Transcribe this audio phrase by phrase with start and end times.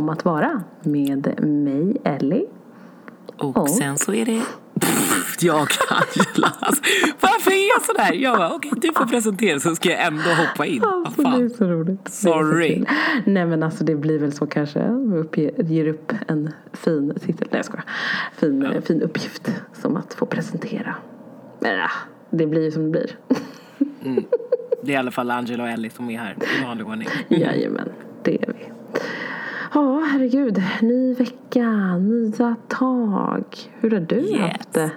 [0.00, 2.46] om att vara med mig Ellie.
[3.36, 4.42] Och, och sen så är det
[5.40, 6.52] jag Angela.
[6.60, 6.82] Alltså,
[7.20, 8.12] varför är jag sådär?
[8.12, 10.84] Jag bara, okej okay, du får presentera så ska jag ändå hoppa in.
[10.84, 12.08] Alltså, det är så roligt.
[12.08, 12.84] Sorry.
[12.84, 14.90] Så Nej men alltså det blir väl så kanske.
[15.32, 17.48] Vi ger upp en fin titel.
[17.50, 17.84] Nej jag skojar.
[18.36, 18.80] Fin, ja.
[18.80, 20.94] fin uppgift som att få presentera.
[21.60, 21.90] Men ja,
[22.30, 23.16] det blir ju som det blir.
[24.04, 24.24] Mm.
[24.82, 27.08] Det är i alla fall Angela och Ellie som är här i vanlig ordning.
[27.28, 27.88] Jajamän,
[28.22, 28.72] det är vi.
[29.72, 30.62] Ja, herregud.
[30.82, 33.44] Ny vecka, nya tag.
[33.80, 34.40] Hur har du yes.
[34.40, 34.90] haft det?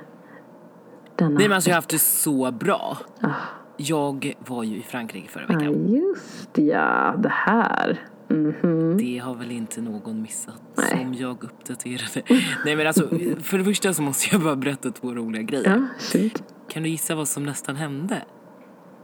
[1.15, 2.97] Denna Nej, men alltså, jag har haft det så bra.
[3.21, 3.30] Ah.
[3.77, 5.63] Jag var ju i Frankrike förra veckan.
[5.63, 7.15] Ja, just ja.
[7.17, 8.07] Det här.
[8.30, 8.97] Mm -hmm.
[8.97, 10.89] Det har väl inte någon missat Nej.
[10.89, 12.23] som jag uppdaterade.
[12.65, 13.08] Nej men alltså,
[13.41, 15.87] för det första så måste jag bara berätta två roliga grejer.
[16.13, 16.30] Ja.
[16.69, 18.21] Kan du gissa vad som nästan hände?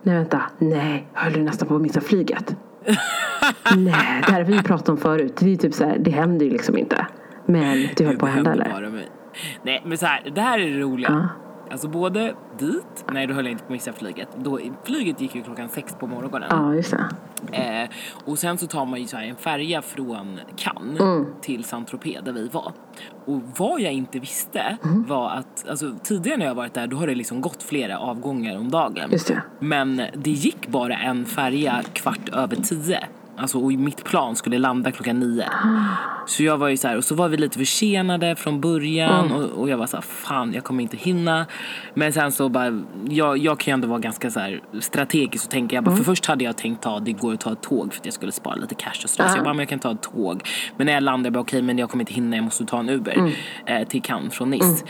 [0.03, 2.55] Nej vänta, nej, höll du nästan på att missa flyget?
[3.77, 5.37] nej, det här har vi pratat om förut.
[5.39, 7.07] Det är typ så här, det händer ju liksom inte.
[7.45, 8.69] Men det höll på att hända eller?
[8.69, 9.01] Bara.
[9.63, 11.09] Nej men så här, det här är det roliga.
[11.09, 11.27] Ja.
[11.71, 14.27] Alltså både dit, nej då höll jag inte på att missa flyget.
[14.37, 16.47] Då, flyget gick ju klockan sex på morgonen.
[16.49, 16.95] Ja, just
[17.51, 17.57] det.
[17.57, 17.89] Eh,
[18.25, 21.25] och sen så tar man ju så en färja från Cannes mm.
[21.41, 22.73] till Saint-Tropez där vi var.
[23.25, 25.05] Och vad jag inte visste mm.
[25.05, 28.57] var att, alltså tidigare när jag varit där då har det liksom gått flera avgångar
[28.57, 29.09] om dagen.
[29.11, 29.41] Just det.
[29.59, 32.99] Men det gick bara en färja kvart över tio.
[33.39, 35.45] Alltså, och mitt plan skulle landa klockan nio.
[36.25, 39.37] Så jag var ju så här, och så var vi lite försenade från början mm.
[39.37, 41.45] och, och, jag var så här, fan jag kommer inte hinna.
[41.93, 45.51] Men sen så bara, jag, jag kan ju ändå vara ganska så här strategisk och
[45.51, 46.03] tänka, jag bara, mm.
[46.03, 48.13] för först hade jag tänkt ta, det går att ta ett tåg för att jag
[48.13, 49.29] skulle spara lite cash och sådär.
[49.29, 50.43] Så jag bara, men jag kan ta ett tåg.
[50.77, 52.65] Men när jag landade, jag bara, okej okay, men jag kommer inte hinna, jag måste
[52.65, 53.31] ta en Uber mm.
[53.65, 54.85] eh, till Cannes från Nice.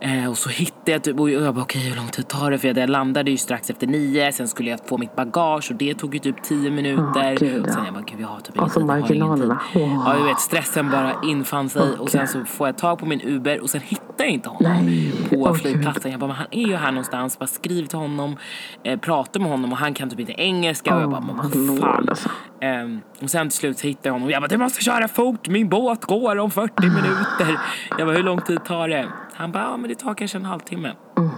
[0.00, 2.50] Eh, och så hittade jag typ, och jag bara okej okay, hur lång tid tar
[2.50, 2.58] det?
[2.58, 5.94] För jag landade ju strax efter nio, sen skulle jag få mitt bagage och det
[5.94, 7.34] tog ju typ tio minuter.
[7.34, 9.60] Oh, Gud, och sen jag bara gud jag har typ ingen alltså, tid, marginalerna.
[9.74, 10.02] Wow.
[10.06, 11.96] Ja, jag vet stressen bara infann sig okay.
[11.96, 14.86] och sen så får jag tag på min Uber och sen hittar jag inte honom
[14.86, 15.12] Nej.
[15.30, 16.10] på oh, flygplatsen.
[16.10, 18.36] Jag bara men han är ju här någonstans, bara skriv till honom,
[18.82, 21.36] eh, prata med honom och han kan typ inte engelska oh, och jag bara men
[21.36, 22.08] vad fan.
[22.08, 22.28] Alltså.
[22.62, 25.48] Um, och sen till slut hittade jag honom och jag bara du måste köra fort,
[25.48, 27.60] min båt går om 40 minuter.
[27.98, 29.08] Jag bara hur lång tid tar det?
[29.36, 30.92] Han bara, ja men det tar kanske en halvtimme.
[31.18, 31.30] Mm.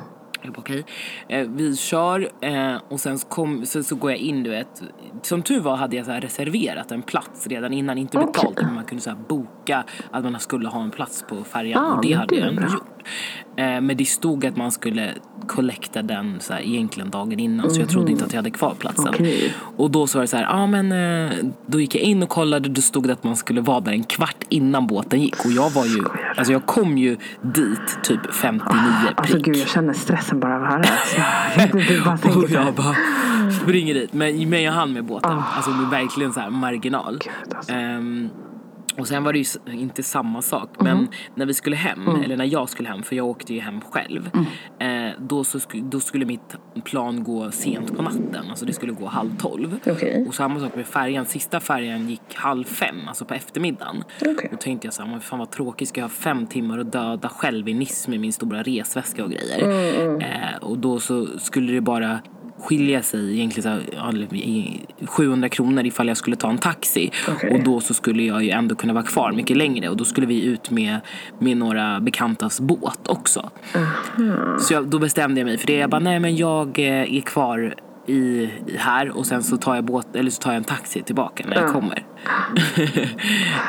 [0.42, 0.84] Jag bara, okej.
[1.26, 1.40] Okay.
[1.40, 4.82] Eh, vi kör eh, och sen kom, så, så går jag in, du vet.
[5.22, 8.46] Som tur var hade jag så reserverat en plats redan innan, inte betalt.
[8.46, 8.64] Okay.
[8.64, 12.02] Men man kunde så boka att man skulle ha en plats på färjan ah, och
[12.02, 12.97] det hade jag ändå gjort.
[13.56, 15.14] Eh, men det stod att man skulle
[15.46, 17.70] collecta den så här, egentligen dagen innan mm.
[17.70, 19.08] så jag trodde inte att jag hade kvar platsen.
[19.08, 19.50] Okay.
[19.76, 21.32] Och då så var det så här, ah, men eh,
[21.66, 24.04] då gick jag in och kollade, då stod det att man skulle vara där en
[24.04, 26.04] kvart innan båten gick och jag var ju,
[26.36, 28.70] alltså jag kom ju dit typ 59
[29.04, 29.18] prick.
[29.18, 30.82] Alltså gud jag känner stressen bara av att höra
[31.56, 32.36] det.
[32.36, 32.96] och jag bara
[33.62, 35.56] springer dit, men, men jag hann med båten, oh.
[35.56, 37.18] alltså med verkligen så här marginal.
[37.24, 37.72] Gud, alltså.
[37.72, 38.30] um,
[38.98, 40.70] och sen var det ju inte samma sak.
[40.78, 41.08] Men mm.
[41.34, 42.22] när vi skulle hem, mm.
[42.22, 44.30] eller när jag skulle hem, för jag åkte ju hem själv.
[44.34, 45.08] Mm.
[45.08, 48.44] Eh, då, så sk då skulle mitt plan gå sent på natten.
[48.50, 49.78] Alltså det skulle gå halv tolv.
[49.86, 50.26] Okay.
[50.26, 51.26] Och samma sak med färjan.
[51.26, 54.04] Sista färjan gick halv fem, alltså på eftermiddagen.
[54.20, 54.48] Okay.
[54.50, 55.88] Då tänkte jag så här, fan vad tråkigt.
[55.88, 59.30] Ska jag ha fem timmar att döda själv i Nice med min stora resväska och
[59.30, 59.62] grejer.
[59.62, 60.20] Mm, mm.
[60.20, 62.20] Eh, och då så skulle det bara
[62.60, 63.80] skilja sig egentligen
[65.00, 67.10] så, 700 kronor ifall jag skulle ta en taxi.
[67.36, 67.50] Okay.
[67.50, 70.26] Och då så skulle jag ju ändå kunna vara kvar mycket längre och då skulle
[70.26, 71.00] vi ut med,
[71.38, 73.50] med några bekantas båt också.
[74.18, 74.58] Mm.
[74.58, 75.76] Så jag, då bestämde jag mig för det.
[75.76, 77.74] Jag bara, nej men jag eh, är kvar
[78.08, 81.44] i, här och sen så tar jag båt, eller så tar jag en taxi tillbaka
[81.48, 81.96] när jag kommer.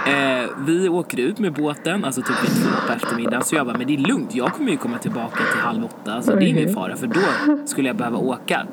[0.08, 3.44] eh, vi åker ut med båten, alltså typ vid två på eftermiddagen.
[3.44, 6.14] Så jag bara, men det är lugnt, jag kommer ju komma tillbaka till halv åtta.
[6.14, 7.22] Alltså det är ingen fara för då
[7.66, 8.68] skulle jag behöva åka.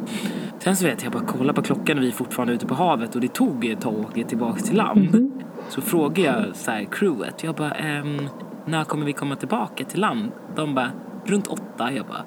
[0.59, 2.75] Sen så vet jag, jag bara kollar på klockan och vi är fortfarande ute på
[2.75, 5.15] havet och det tog ett tag att åka tillbaka till land.
[5.15, 5.33] Mm.
[5.69, 8.29] Så frågar jag så här, crewet, jag bara, ehm,
[8.67, 10.33] när kommer vi komma tillbaka till land?
[10.57, 10.91] De bara,
[11.25, 11.93] runt åtta.
[11.93, 12.25] Jag bara,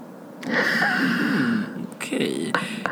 [1.38, 1.64] mm,
[2.10, 2.52] okej.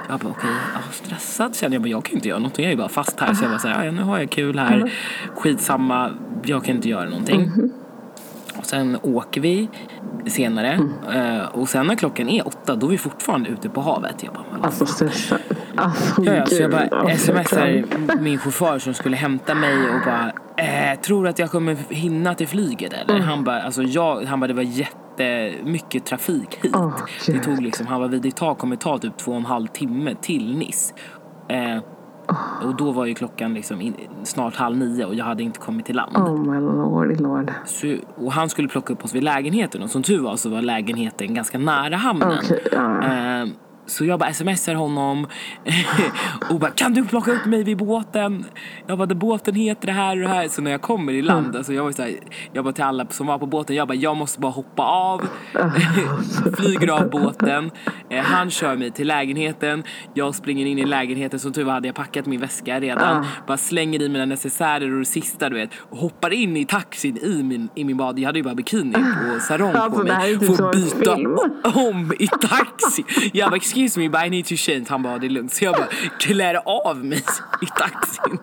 [0.09, 0.81] Jag bara okej, okay.
[0.91, 2.65] stressad känner jag men jag kan inte göra någonting.
[2.65, 3.33] Jag är bara fast här.
[3.33, 4.91] Så jag bara säger, ja nu har jag kul här.
[5.35, 6.11] Skitsamma,
[6.43, 7.43] jag kan inte göra någonting.
[7.43, 7.71] Mm.
[8.57, 9.69] Och sen åker vi
[10.25, 10.71] senare.
[11.07, 11.45] Mm.
[11.45, 14.23] och sen när klockan är åtta då är vi fortfarande ute på havet.
[14.23, 15.39] Jag bara, alltså stressad.
[15.75, 17.83] Alltså, ja, ja, så jag bara smsar
[18.21, 22.47] min chaufför som skulle hämta mig och bara eh, Tror att jag kommer hinna till
[22.47, 23.15] flyget eller?
[23.15, 23.27] Mm.
[23.27, 26.75] Han bara, alltså jag, han bara det var jätte jättemycket trafik hit.
[26.75, 26.93] Oh,
[27.27, 29.67] det tog liksom, han var vid det tag kommer ta typ två och en halv
[29.67, 30.93] timme till Nice.
[31.49, 31.83] Eh,
[32.63, 35.85] och då var ju klockan liksom in, snart halv nio och jag hade inte kommit
[35.85, 36.17] till land.
[36.17, 37.51] Oh my lord, lord.
[37.65, 40.61] Så, och han skulle plocka upp oss vid lägenheten och som tur var så var
[40.61, 42.37] lägenheten ganska nära hamnen.
[42.37, 43.41] Okay, uh.
[43.41, 43.47] eh,
[43.87, 45.27] Så jag bara smsar honom
[46.49, 48.45] och bara kan du plocka upp mig vid båten?
[48.87, 50.47] Jag bara båten heter det här och det här.
[50.47, 52.15] Så när jag kommer i land, alltså jag var så här,
[52.53, 55.21] jag bara till alla som var på båten, jag bara jag måste bara hoppa av.
[56.57, 57.71] Flyger av båten.
[58.09, 59.83] Eh, Han kör mig till lägenheten.
[60.13, 63.25] Jag springer in i lägenheten, som tur var hade jag packat min väska redan.
[63.47, 65.69] Bara slänger i mina necessärer och det sista du vet.
[65.89, 68.19] Och hoppar in i taxin i min, i min bad.
[68.19, 68.93] Jag hade ju bara bikini
[69.35, 70.39] och sarong Alltså, på är mig.
[70.39, 71.37] Får byta film.
[71.63, 73.05] om i taxi.
[73.33, 74.85] Jag bara excuse me but I need to change.
[74.89, 75.53] Han bara det är lugnt.
[75.53, 75.87] Så jag bara
[76.19, 76.55] klär
[76.87, 77.23] av mig
[77.61, 78.39] i taxin.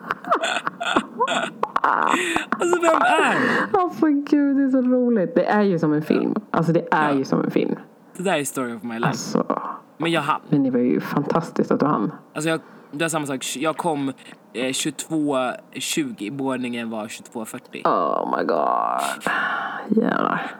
[1.81, 3.33] Alltså vem är
[3.71, 3.77] det?
[3.79, 5.35] Alltså gud, det är så roligt.
[5.35, 6.35] Det är ju som en film.
[6.51, 7.75] Alltså det är ju som en film.
[8.17, 9.07] Det där är story of my life.
[9.07, 9.61] Alltså,
[9.97, 10.41] Men jag hann.
[10.49, 12.11] men det var ju fantastiskt att du hann.
[12.35, 12.59] Alltså jag,
[12.91, 13.45] det är samma sak.
[13.55, 14.09] Jag kom
[14.53, 16.31] eh, 22.20.
[16.31, 17.87] Boardningen var 22.40.
[17.87, 20.03] Oh my god.
[20.03, 20.51] Jävlar.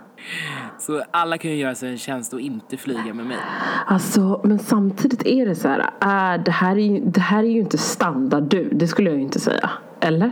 [0.80, 3.38] Så alla kan ju göra sig en tjänst och inte flyga med mig.
[3.88, 5.89] Alltså, men samtidigt är det så här.
[6.00, 8.69] Är, det, här är ju, det här är ju inte standard du.
[8.74, 9.69] Det skulle jag ju inte säga.
[10.00, 10.31] Eller?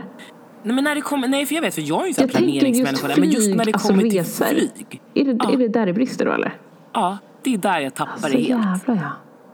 [0.62, 2.36] Nej men när det kommer, nej för jag vet för jag är ju här just
[2.36, 4.44] planeringsmänniska men just när det flyg, alltså kommer resor.
[4.46, 5.00] till flyg.
[5.14, 5.52] Är det, Ja.
[5.52, 6.56] är det där det brister då eller?
[6.92, 8.48] Ja, det är där jag tappar Så det helt.
[8.48, 9.10] jävlar ja.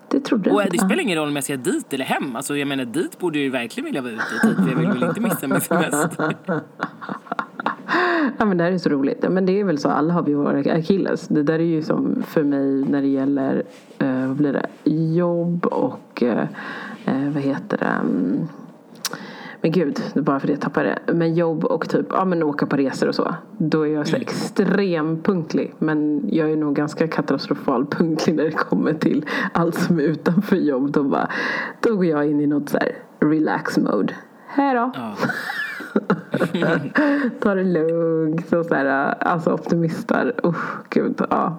[0.08, 2.36] Det trodde Och jag det spelar ingen roll om jag ska dit eller hem.
[2.36, 4.62] Alltså jag menar dit borde jag ju verkligen vilja vara ute.
[4.62, 6.34] För jag vill inte missa min semester.
[8.38, 9.18] Ja men det här är så roligt.
[9.22, 11.28] Ja, men det är väl så, alla har vi våra akilles.
[11.28, 13.62] Det där är ju som för mig när det gäller,
[13.98, 16.46] eh, vad blir det, jobb och eh,
[17.04, 18.48] eh, vad heter det, mm,
[19.62, 21.12] men gud, bara för det jag tappade det.
[21.12, 23.34] Men jobb och typ, ja men åka på resor och så.
[23.58, 25.74] Då är jag så extrem punktlig.
[25.78, 30.56] Men jag är nog ganska katastrofal punktlig när det kommer till allt som är utanför
[30.56, 30.92] jobb.
[30.92, 31.28] Då, bara,
[31.80, 34.14] då går jag in i något så här relax mode.
[34.46, 34.90] Hej då!
[34.94, 35.14] Ja.
[37.40, 40.32] Ta det lugnt och så här, alltså optimistar.
[40.44, 41.58] Usch, gud, ja.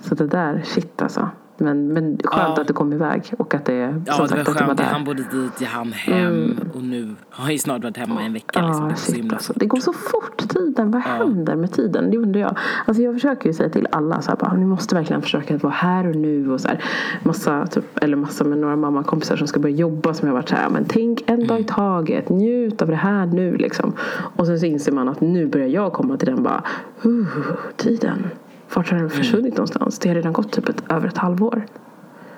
[0.00, 1.30] Så det där, shit alltså.
[1.60, 2.60] Men, men skönt Ja.
[2.60, 4.80] att du kom iväg och att det, Ja, det var sagt, att du var skönt.
[4.80, 8.32] Hann både dit, jag hann hem och nu har jag ju snart varit hemma en
[8.32, 8.66] vecka.
[8.66, 8.84] Liksom.
[8.84, 9.52] Det Ja, är så shit himla alltså.
[9.56, 10.90] Det går så fort tiden.
[10.90, 12.10] Vad händer med tiden?
[12.10, 12.56] Det undrar jag.
[12.86, 15.62] Alltså jag försöker ju säga till alla så här, bara, ni måste verkligen försöka att
[15.62, 16.84] vara här och nu och så här.
[17.22, 20.54] Massa, typ, eller massa med några mammakompisar som ska börja jobba som jag varit så
[20.56, 22.28] här, men tänk en dag i taget.
[22.28, 23.92] Njut av det här nu liksom.
[24.36, 26.62] Och sen så inser man att nu börjar jag komma till den bara,
[27.06, 27.26] uh,
[27.76, 28.26] tiden.
[28.74, 29.98] Vart har den försvunnit någonstans?
[29.98, 31.66] Det har redan gått typ ett, över ett halvår.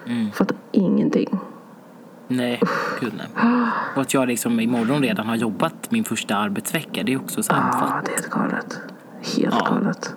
[0.06, 0.32] Mm.
[0.32, 1.38] Fattar ingenting.
[2.28, 2.60] Nej,
[3.00, 3.26] gud nej.
[3.96, 7.02] Och att jag liksom imorgon redan har jobbat min första arbetsvecka.
[7.02, 7.52] Det är också så.
[7.52, 8.78] Ja, det är helt galet.
[9.36, 9.66] Helt Ja.
[9.74, 10.14] galet.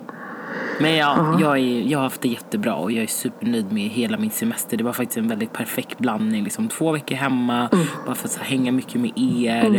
[0.79, 4.17] Men ja, jag, är, jag har haft det jättebra och jag är supernöjd med hela
[4.17, 4.77] min semester.
[4.77, 6.43] Det var faktiskt en väldigt perfekt blandning.
[6.43, 7.69] Liksom två veckor hemma,
[8.05, 9.75] bara att så här, hänga mycket med er.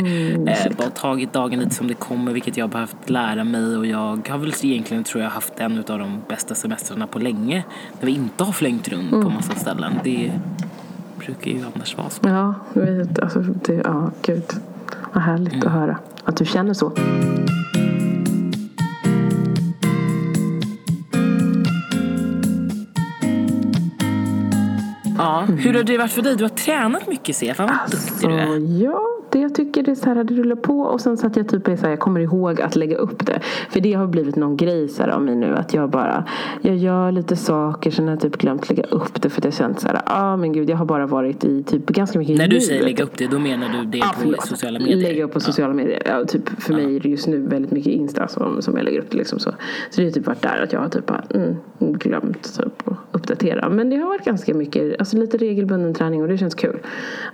[0.49, 3.77] eh, bara tagit dagen lite som det kommer, vilket jag har behövt lära mig.
[3.77, 7.65] Och jag har väl egentligen, tror jag, haft en av de bästa semestrarna på länge.
[8.01, 9.93] När vi inte har flängt runt på massa ställen.
[10.05, 10.33] Det
[11.19, 12.21] brukar ju annars vara så.
[12.23, 14.45] Ja, jag vet, alltså, det, ja, gud.
[15.13, 16.93] Vad härligt att höra att du känner så.
[25.25, 26.37] Ja, hur har det varit för dig?
[26.37, 27.57] Du har tränat mycket ser jag.
[27.57, 28.83] Fan vad duktig du är.
[28.83, 29.01] Ja,
[29.35, 31.49] det jag tycker det är så här, det rullar på och sen så att jag
[31.49, 33.41] typ är så här, jag kommer ihåg att lägga upp det.
[33.71, 36.25] För det har blivit någon grej så här av mig nu att jag bara,
[36.63, 39.55] jag gör lite saker sen har jag typ glömt lägga upp det för att jag
[39.55, 42.45] känt så här, ah men gud jag har bara varit i typ ganska mycket När
[42.45, 42.65] du nuet.
[42.65, 44.97] säger lägga upp det, då menar du det Ja, på sociala medier?
[44.97, 46.03] Lägga upp på sociala medier.
[46.07, 48.99] Ja, typ, för mig är det just nu väldigt mycket Insta som, som jag lägger
[49.01, 49.11] upp.
[49.11, 49.51] det Liksom så.
[49.91, 52.97] så det har typ varit där att jag har typ bara, mm, glömt typ, att
[53.13, 53.69] uppdatera.
[53.69, 56.79] Men det har varit ganska mycket, alltså lite regelbunden träning och det känns kul.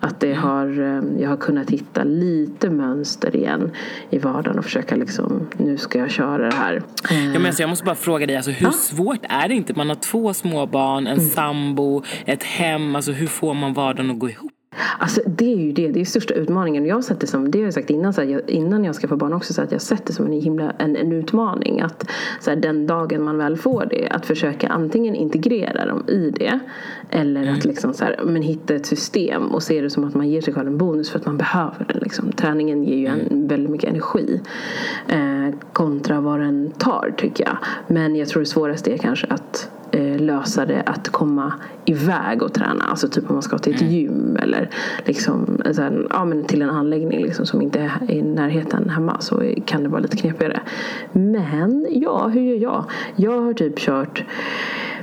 [0.01, 3.71] Att det har, eh, jag har kunnat hitta lite mönster igen
[4.11, 6.83] i vardagen och försöka liksom, nu ska jag köra det här.
[7.11, 9.75] Ja, men alltså, jag måste bara fråga dig, alltså, hur svårt är det inte?
[9.75, 11.19] Man har två småbarn, Mm.
[11.19, 12.97] en sambo, ett hem.
[12.97, 14.50] Alltså, hur får man vardagen att gå ihop?
[14.99, 16.87] Alltså det är ju det, det är största utmaningen.
[16.87, 18.95] Jag har sett det som, det har jag sagt innan, så här, jag, innan jag
[18.95, 21.81] skaffade barn också, så att jag har sett det som en himla en, en utmaning.
[21.81, 22.11] Att
[22.41, 26.61] så här, den dagen man väl får det, att försöka antingen integrera dem i det.
[27.11, 30.29] Eller att liksom så här, men hitta ett system och se det som att man
[30.29, 31.99] ger sig själv en bonus för att man behöver den.
[32.03, 32.33] Liksom.
[32.33, 34.41] Träningen ger ju en, väldigt mycket energi.
[35.09, 35.30] Eh,
[35.73, 37.57] kontra vad den tar tycker jag.
[37.87, 41.53] Men jag tror det svåraste är kanske att eh, lösa det att komma
[41.85, 42.85] iväg och träna.
[42.85, 44.71] Alltså typ om man ska till ett gym eller
[45.05, 49.21] liksom, så här, ja, men till en anläggning liksom, som inte är i närheten hemma
[49.21, 50.61] så kan det vara lite knepigare.
[51.13, 52.85] Men ja, hur gör jag?
[53.17, 54.25] Jag har typ kört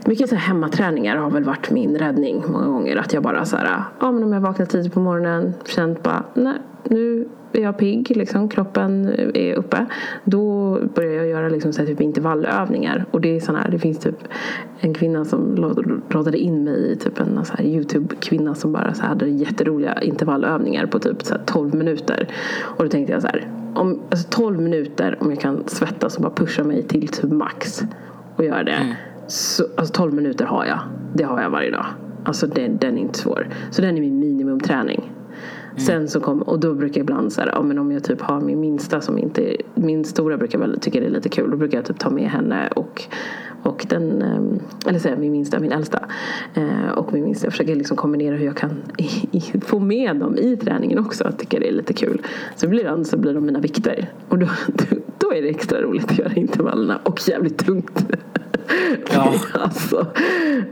[0.05, 2.97] mycket så här hemmaträningar har väl varit min räddning många gånger.
[2.97, 6.23] Att jag bara så här, ja men om jag vaknar tidigt på morgonen, känt bara,
[6.33, 6.57] nej
[6.89, 9.85] nu är jag pigg, liksom, kroppen är uppe.
[10.23, 13.05] Då börjar jag göra liksom, så här, typ intervallövningar.
[13.11, 14.17] Och det är sån här, det finns typ
[14.79, 15.55] en kvinna som
[16.09, 20.01] rådade in mig i typ en så här Youtube-kvinna som bara så här, hade jätteroliga
[20.01, 22.27] intervallövningar på typ så här, 12 minuter.
[22.61, 26.21] Och då tänkte jag så här, om, alltså 12 minuter om jag kan svettas och
[26.21, 27.83] bara pusha mig till typ max
[28.35, 28.71] och göra det.
[28.71, 28.93] Mm.
[29.27, 30.79] Så, alltså 12 minuter har jag.
[31.13, 31.85] Det har jag varje dag.
[32.23, 33.47] Alltså den, den är inte svår.
[33.71, 35.11] Så den är min minimumträning.
[35.77, 35.85] Mm.
[35.85, 38.21] Sen så kom, och då brukar jag ibland så här, ja, men om jag typ
[38.21, 41.51] har min minsta som inte, min stora brukar väl tycka det är lite kul.
[41.51, 43.03] Då brukar jag typ ta med henne och,
[43.63, 46.05] och den, ehm, eller säga min minsta, min äldsta.
[46.53, 50.15] Eh, och min minsta, jag försöker liksom kombinera hur jag kan i, i, få med
[50.15, 51.23] dem i träningen också.
[51.23, 52.21] att tycka det är lite kul.
[52.55, 54.09] Så blir det, så blir de mina vikter.
[54.29, 54.47] Och då,
[55.17, 58.05] då är det extra roligt att göra intervallerna och jävligt tungt.
[59.13, 59.33] Ja.
[59.53, 60.07] alltså,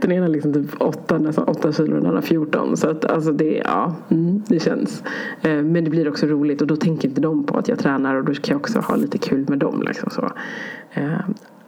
[0.00, 2.76] den ena liksom typ 8, nästan 8 kilo och den andra 14.
[2.76, 5.02] Så att alltså det, ja, mm, det känns.
[5.42, 8.14] Eh, men det blir också roligt och då tänker inte de på att jag tränar
[8.14, 9.82] och då kan jag också ha lite kul med dem.
[9.86, 10.30] Liksom så.
[10.92, 11.18] Eh,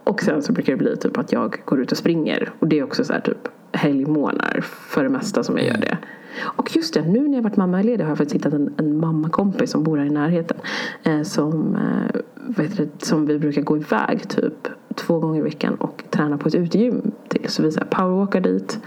[0.03, 2.51] och sen så brukar det bli typ att jag går ut och springer.
[2.59, 5.97] Och det är också så här typ helgmånar för det mesta som jag gör det.
[6.41, 9.71] Och just det, nu när jag varit mammaledig har jag faktiskt hittat en, en mammakompis
[9.71, 10.57] som bor här i närheten.
[11.03, 14.67] Eh, som, eh, vet du, som vi brukar gå iväg typ
[14.99, 17.49] två gånger i veckan och träna på ett utegym till.
[17.49, 18.79] Så vi så powerwalkar dit,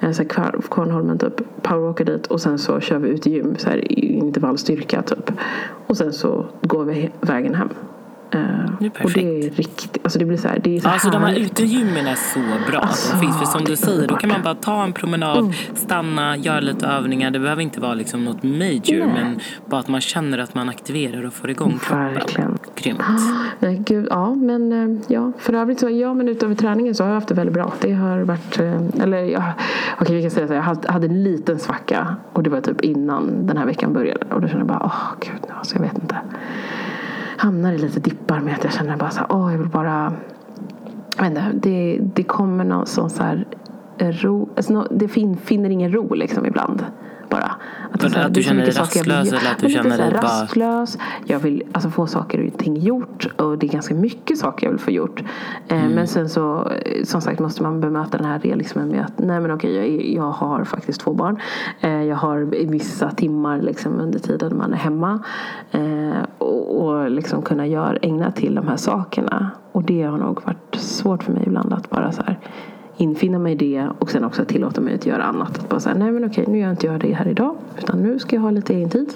[0.00, 3.92] eh, så här Kvarnholmen typ, powerwalkar dit och sen så kör vi utegym så här
[3.92, 5.32] i intervallstyrka typ.
[5.86, 7.68] Och sen så går vi vägen hem.
[8.34, 11.22] Uh, och det är riktigt, alltså det blir så här, det är så Alltså de
[11.22, 13.38] här utegymmen är så bra alltså, finns.
[13.38, 15.52] För som du säger, då kan man bara ta en promenad, mm.
[15.74, 17.30] stanna, göra lite övningar.
[17.30, 19.08] Det behöver inte vara liksom något major, Nej.
[19.14, 22.14] men bara att man känner att man aktiverar och får igång kroppen.
[22.14, 22.58] Verkligen.
[22.74, 23.02] Grymt.
[23.58, 27.08] Nej, gud, ja, men eh, ja, för övrigt så, ja, men utöver träningen så har
[27.08, 27.72] jag haft det väldigt bra.
[27.80, 29.52] Det har varit, eh, eller ja,
[30.00, 33.46] okej vi kan säga så jag hade en liten svacka och det var typ innan
[33.46, 35.98] den här veckan började och då kände jag bara, åh oh, gud, alltså jag vet
[35.98, 36.16] inte
[37.38, 40.12] hamnar i lite dippar med att jag känner bara så här, åh jag vill bara
[41.16, 43.46] jag vet inte, det, det kommer någon sån så här
[43.98, 46.84] ro, alltså, det fin, finner ingen ro liksom ibland
[47.30, 47.54] bara.
[47.92, 50.22] Att, det, att du känner dig rastlös eller att du känner dig bara...
[50.22, 50.98] Rastlös.
[51.26, 54.70] Jag vill alltså, få saker och ting gjort och det är ganska mycket saker jag
[54.70, 55.22] vill få gjort.
[55.68, 55.92] Eh, mm.
[55.92, 56.72] Men sen så
[57.04, 60.30] som sagt måste man bemöta den här realismen med att nej men okej jag, jag
[60.30, 61.40] har faktiskt två barn.
[61.80, 65.22] Eh, jag har vissa timmar liksom under tiden man är hemma.
[65.70, 69.50] Eh, och, och liksom kunna göra, ägna till de här sakerna.
[69.72, 72.38] Och det har nog varit svårt för mig ibland att bara så här
[72.98, 75.58] infinna mig i det och sen också tillåta mig att göra annat.
[75.58, 78.18] Att bara säga, nej men okej nu gör inte jag det här idag utan nu
[78.18, 79.12] ska jag ha lite egen tid.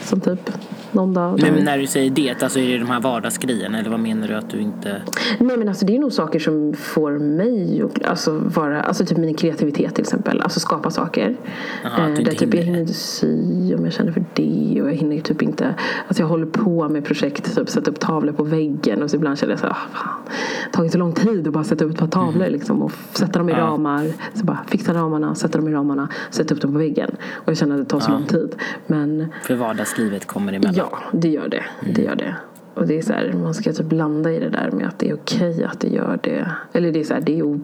[0.00, 0.50] Som typ
[0.94, 1.40] någon dag.
[1.42, 4.34] Men när du säger det, alltså är det de här vardagsgrejerna eller vad menar du
[4.34, 5.02] att du inte?
[5.38, 9.18] Nej men alltså det är nog saker som får mig att alltså, vara, alltså typ
[9.18, 11.36] min kreativitet till exempel, alltså skapa saker.
[11.84, 14.94] Aha, eh, där typ jag hinner inte sy om jag känner för det och jag
[14.94, 15.74] hinner typ inte,
[16.08, 19.38] alltså jag håller på med projekt, typ sätta upp tavlor på väggen och så ibland
[19.38, 20.34] känner jag så här, ah, fan,
[20.72, 22.52] tagit så lång tid att bara sätta upp ett par tavlor mm.
[22.52, 23.58] liksom och sätta dem i ja.
[23.58, 27.48] ramar, så bara fixa ramarna, sätta dem i ramarna, sätta upp dem på väggen och
[27.48, 28.14] jag känner att det tar så ja.
[28.14, 28.54] lång tid.
[28.86, 30.74] Men, för vardagslivet kommer emellan.
[30.74, 31.64] Ja, det gör det.
[31.94, 32.36] Det gör det.
[32.74, 35.10] Och det är så här, man ska typ blanda i det där med att det
[35.10, 36.50] är okej att det gör det.
[36.72, 37.60] Eller det är så här, det är o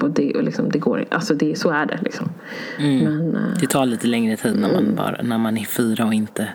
[0.00, 2.28] och det, och liksom, det går alltså det, så är det liksom.
[2.78, 3.04] Mm.
[3.04, 4.94] Men, uh, det tar lite längre tid när man, mm.
[4.94, 6.48] bara, när man är fyra och inte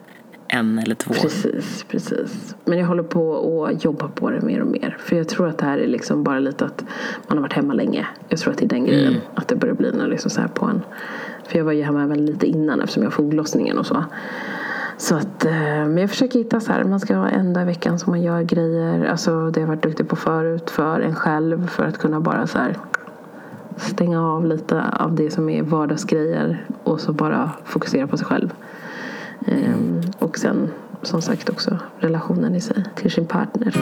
[0.47, 1.13] en eller två.
[1.13, 2.55] Precis, precis.
[2.65, 4.97] Men jag håller på att jobba på det mer och mer.
[4.99, 6.83] För jag tror att det här är liksom bara lite att
[7.27, 8.07] man har varit hemma länge.
[8.29, 9.07] Jag tror att det är den grejen.
[9.07, 9.21] Mm.
[9.35, 10.81] Att det börjar bli liksom så här på en.
[11.47, 14.03] För jag var ju hemma även lite innan eftersom jag foglossningen och så.
[14.99, 17.99] Så att, men jag försöker hitta så här, man ska ha en dag i veckan
[17.99, 19.05] som man gör grejer.
[19.05, 21.67] Alltså det har jag varit duktig på förut för en själv.
[21.67, 22.77] För att kunna bara så här,
[23.77, 26.65] stänga av lite av det som är vardagsgrejer.
[26.83, 28.53] Och så bara fokusera på sig själv.
[29.47, 30.69] Ehm, och sen
[31.01, 33.75] som sagt också relationen i sig till sin partner.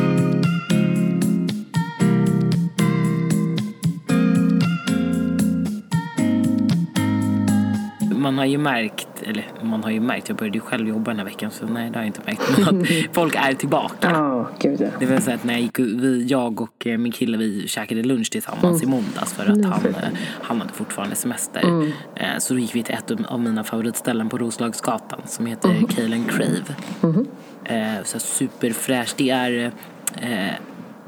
[8.28, 11.18] man har ju märkt, eller man har ju märkt, jag började ju själv jobba den
[11.18, 12.42] här veckan så nej det har jag inte märkt.
[12.58, 14.24] Men att folk är tillbaka.
[14.24, 14.88] Oh, gud, ja.
[15.00, 18.04] Det var så att när jag, gick, vi, jag och eh, min kille vi käkade
[18.04, 18.84] lunch tillsammans mm.
[18.84, 20.10] i måndags för att han, eh,
[20.42, 21.62] han hade fortfarande semester.
[21.64, 21.92] Mm.
[22.16, 25.88] Eh, så då gick vi till ett av mina favoritställen på Roslagsgatan som heter mm.
[25.88, 26.76] Kale Crave.
[27.04, 27.26] Mm.
[28.04, 29.18] Så superfräscht.
[29.18, 29.72] Det är,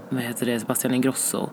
[0.09, 1.49] vad heter det, Sebastian Ingrosso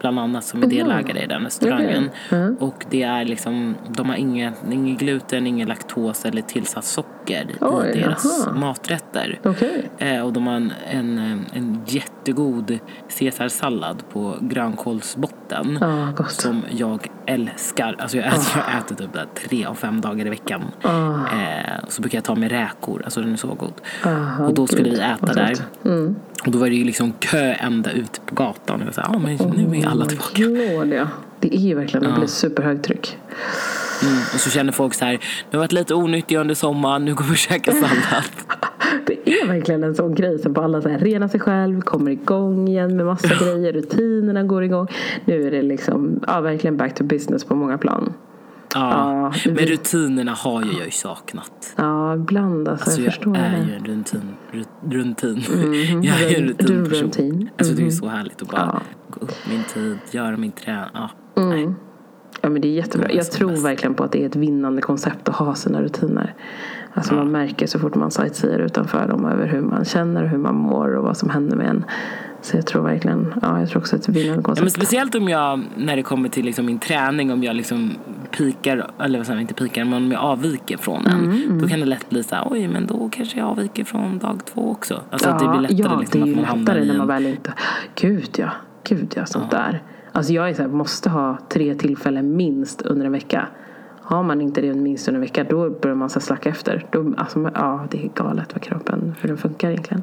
[0.00, 2.10] bland annat som är delägare i den restaurangen.
[2.26, 2.56] Okej.
[2.60, 7.17] Och det är liksom, de har inget, inget gluten, ingen laktos eller tillsatt socker
[7.60, 8.54] Oj, i deras jaha.
[8.54, 9.40] maträtter.
[9.44, 9.90] Okej.
[9.98, 11.18] Eh, och de har en, en,
[11.52, 12.78] en jättegod
[13.18, 15.78] caesarsallad på grönkålsbotten.
[16.16, 16.30] Gott.
[16.30, 17.96] Som jag älskar.
[17.98, 20.62] Alltså jag äter, jag äter typ där tre av fem dagar i veckan.
[20.82, 21.14] Ah.
[21.14, 23.02] Eh, så brukar jag ta med räkor.
[23.04, 23.72] Alltså den är så god.
[24.04, 25.56] Aha, och då skulle gud, vi äta där.
[25.84, 26.16] Mm.
[26.46, 28.80] Och då var det ju liksom kö ända ut på gatan.
[28.80, 30.42] Och jag sa, ja men nu är alla tillbaka.
[30.42, 31.06] Lord, ja.
[31.40, 33.18] Det är ju verkligen, det blir superhögtryck.
[34.02, 34.18] Mm.
[34.34, 35.18] Och så känner folk så här, nu
[35.52, 38.22] har varit lite onyttig under sommaren, nu går vi och käkar sallad.
[39.06, 42.10] Det är verkligen en sån grej som på alla så här, rena sig själv, kommer
[42.10, 44.86] igång igen med massa grejer, rutinerna går igång.
[45.24, 48.12] Nu är det liksom, ja verkligen back to business på många plan.
[48.74, 51.74] Ja, Ja, men rutinerna har ju jag ju saknat.
[51.76, 53.66] Ja, ibland alltså, Alltså jag jag, förstår är det.
[53.72, 54.22] ju en rutin.
[54.52, 55.42] ru- rutin.
[56.02, 57.06] jag är ju en rutinperson.
[57.06, 57.48] rutin.
[57.58, 58.80] Alltså det är ju så härligt att bara Ja.
[59.10, 60.84] gå upp min tid, göra min träning.
[60.94, 61.48] Ja, Mm.
[61.50, 61.74] nej.
[62.40, 63.12] Ja men det är jättebra.
[63.12, 66.34] Jag tror verkligen på att det är ett vinnande koncept att ha sina rutiner.
[66.94, 70.54] Alltså man märker så fort man sightseear utanför dem över hur man känner hur man
[70.54, 71.84] mår och vad som händer med en.
[72.40, 74.56] Så jag tror verkligen, ja jag tror också att det är ett vinnande Ja, men
[74.56, 74.72] koncept.
[74.72, 77.90] speciellt om jag, när det kommer till liksom min träning, om jag liksom
[78.36, 81.24] pikar, eller vad säger inte pikar, men om jag avviker från den.
[81.24, 84.18] Mm, Då kan det lätt bli så här, oj men då kanske jag avviker från
[84.18, 85.00] dag två också.
[85.10, 86.98] Alltså att det blir lättare ja, liksom det är ju lättare när en...
[86.98, 87.52] man väl inte...
[87.94, 88.50] Gud ja,
[88.84, 89.82] gud ja, sånt där.
[90.18, 93.48] Alltså jag är så här, måste ha tre tillfällen minst under en vecka.
[94.02, 96.86] Har man inte det minst under en vecka då börjar man så slacka efter.
[96.90, 100.02] Då, alltså, ja, det är galet vad kroppen, hur den funkar egentligen.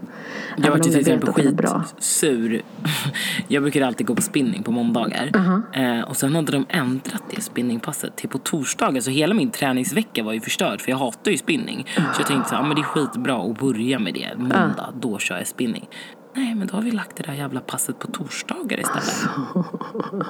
[0.57, 2.61] Jag var till exempel skitsur.
[3.47, 5.31] Jag brukar alltid gå på spinning på måndagar.
[5.73, 9.01] eh, och sen hade de ändrat det spinningpasset till på torsdagar.
[9.01, 10.81] Så hela min träningsvecka var ju förstörd.
[10.81, 11.85] För jag hatar ju spinning.
[11.95, 14.29] Så jag tänkte så här, ah, men det är skitbra att börja med det.
[14.37, 15.87] Måndag, då kör jag spinning.
[16.35, 19.29] Nej, men då har vi lagt det där jävla passet på torsdagar istället.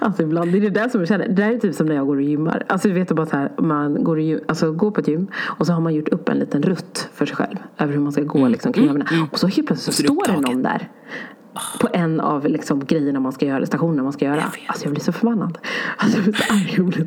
[0.00, 1.28] Alltså ibland, det är det där som jag känner.
[1.28, 2.64] Det där är typ som när jag går och gymmar.
[2.68, 5.66] Alltså du vet bara så här, man går, och, alltså, går på ett gym och
[5.66, 7.56] så har man gjort upp en liten rutt för sig själv.
[7.78, 9.28] Över hur man ska gå liksom, kring övningarna.
[9.32, 10.20] Och så helt plötsligt så Mm.
[10.24, 10.88] Står det någon där.
[11.80, 14.36] På en av liksom, grejerna man ska göra, stationerna man ska göra.
[14.36, 15.58] Jag alltså jag blir så förbannad.
[15.96, 17.06] Alltså jag blir så arg.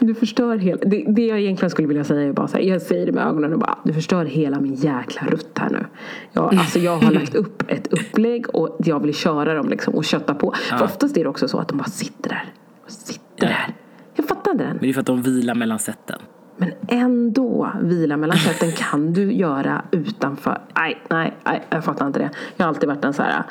[0.00, 2.82] Du förstör hela, det, det jag egentligen skulle vilja säga är bara så här, jag
[2.82, 5.86] säger det med ögonen och bara, du förstör hela min jäkla rutt här nu.
[6.32, 10.04] Jag, alltså jag har lagt upp ett upplägg och jag vill köra dem liksom och
[10.04, 10.54] kötta på.
[10.68, 12.44] För oftast är det också så att de bara sitter där.
[12.84, 13.46] Och sitter Ja.
[13.46, 13.74] där.
[14.14, 14.72] Jag fattar inte den.
[14.76, 16.18] Men det är för att de vilar mellan sätten.
[16.56, 20.58] Men ändå, vila mellan sätten kan du göra utanför.
[20.76, 22.30] Nej, nej, nej, jag fattar inte det.
[22.56, 23.42] Jag har alltid varit en så här,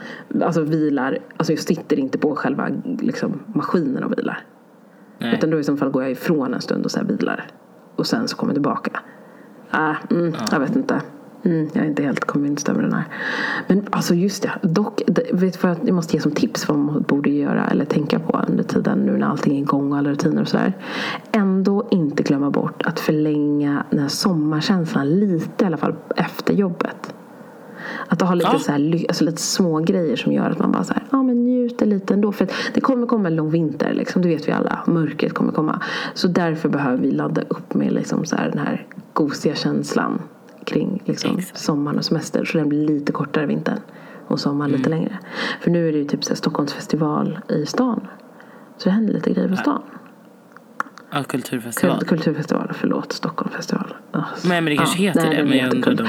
[0.43, 4.39] alltså vilar, alltså jag sitter inte på själva liksom, maskinen och vilar.
[5.17, 5.33] Nej.
[5.33, 7.47] Utan då i så fall går jag ifrån en stund och så här vilar.
[7.95, 8.99] Och sen så kommer jag tillbaka.
[9.73, 11.01] Äh, mm, Jag vet inte.
[11.45, 13.03] Mm, jag är inte helt convinced över den här.
[13.67, 14.51] Men alltså just det.
[14.61, 15.01] Dock,
[15.33, 18.43] vet du vad jag måste ge som tips vad man borde göra eller tänka på
[18.47, 20.73] under tiden nu när allting är igång och alla rutiner och sådär.
[21.63, 27.13] Ändå inte glömma bort att förlänga den här sommarkänslan lite i alla fall efter jobbet.
[28.07, 28.59] Att ha lite, Ja.
[28.59, 31.43] så här, alltså lite små grejer som gör att man bara så här, ja men
[31.43, 32.31] njuter lite ändå.
[32.31, 34.79] För det kommer komma en lång vinter, liksom, det vet vi alla.
[34.87, 35.81] Mörkret kommer komma.
[36.13, 40.21] Så därför behöver vi ladda upp med liksom så här, den här gosiga känslan
[40.65, 41.57] kring liksom, Exakt.
[41.57, 42.45] sommaren och semester.
[42.45, 43.79] Så den blir lite kortare vintern.
[44.27, 44.99] Och sommaren lite Mm.
[44.99, 45.19] längre.
[45.61, 48.07] För nu är det ju typ så här, Stockholmsfestival i stan.
[48.77, 49.81] Så det händer lite grejer på stan.
[49.93, 49.99] Ja,
[51.23, 51.99] kulturfestival.
[51.99, 53.93] Kul- Kulturfestival, förlåt, Stockholmsfestival.
[54.11, 56.07] Alltså, Nej, men det kanske heter det, den men jag undrar kul-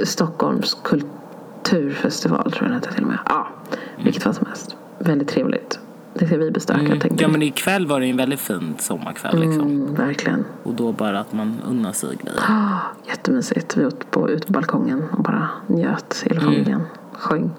[0.00, 3.18] Eh, Stockholms kulturfestival tror jag den heter till och med.
[3.28, 3.48] Ja,
[4.04, 4.76] vilket fall som helst.
[4.98, 5.78] Väldigt trevligt.
[6.14, 7.00] Det ska vi besöka Mm.
[7.00, 9.60] tänkte Ja men ikväll var det en väldigt fin sommarkväll liksom.
[9.60, 10.44] Mm, verkligen.
[10.62, 12.40] Och då bara att man unnar sig grejer.
[12.48, 13.76] Ah, jättemysigt.
[13.76, 16.82] Vi åt på, ut på balkongen och bara njöt hela familjen.
[17.12, 17.50] Sjöng.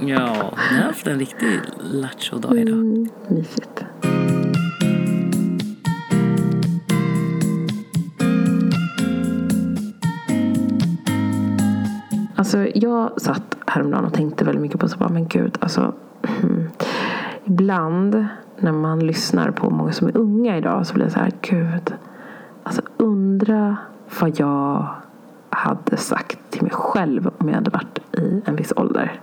[0.00, 1.60] Ja, ni har haft en riktig
[1.92, 2.74] lattjo-dag idag.
[2.74, 3.84] Mm, mysigt.
[12.42, 16.68] Alltså jag satt häromdagen och tänkte väldigt mycket på så bara, men gud, alltså hmm.
[17.44, 18.26] ibland
[18.58, 21.94] när man lyssnar på många som är unga idag så blir det så här, gud,
[22.62, 23.76] alltså undra
[24.20, 24.86] vad jag
[25.50, 29.20] hade sagt till mig själv om jag hade varit i en viss ålder.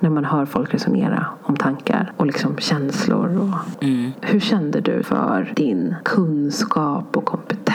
[0.00, 3.36] När man hör folk resonera om tankar och liksom känslor.
[3.36, 3.84] Och
[4.20, 7.65] Hur kände du för din kunskap och kompetens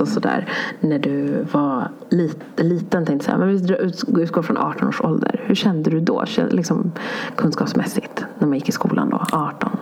[0.00, 0.48] och sådär
[0.80, 3.06] när du var lit, liten?
[3.06, 3.40] Tänkte jag.
[3.40, 3.76] Men vi
[4.22, 5.40] utgår från 18 års ålder.
[5.44, 6.24] Hur kände du då?
[6.50, 6.92] Liksom,
[7.36, 9.22] kunskapsmässigt när man gick i skolan då?
[9.32, 9.76] 18?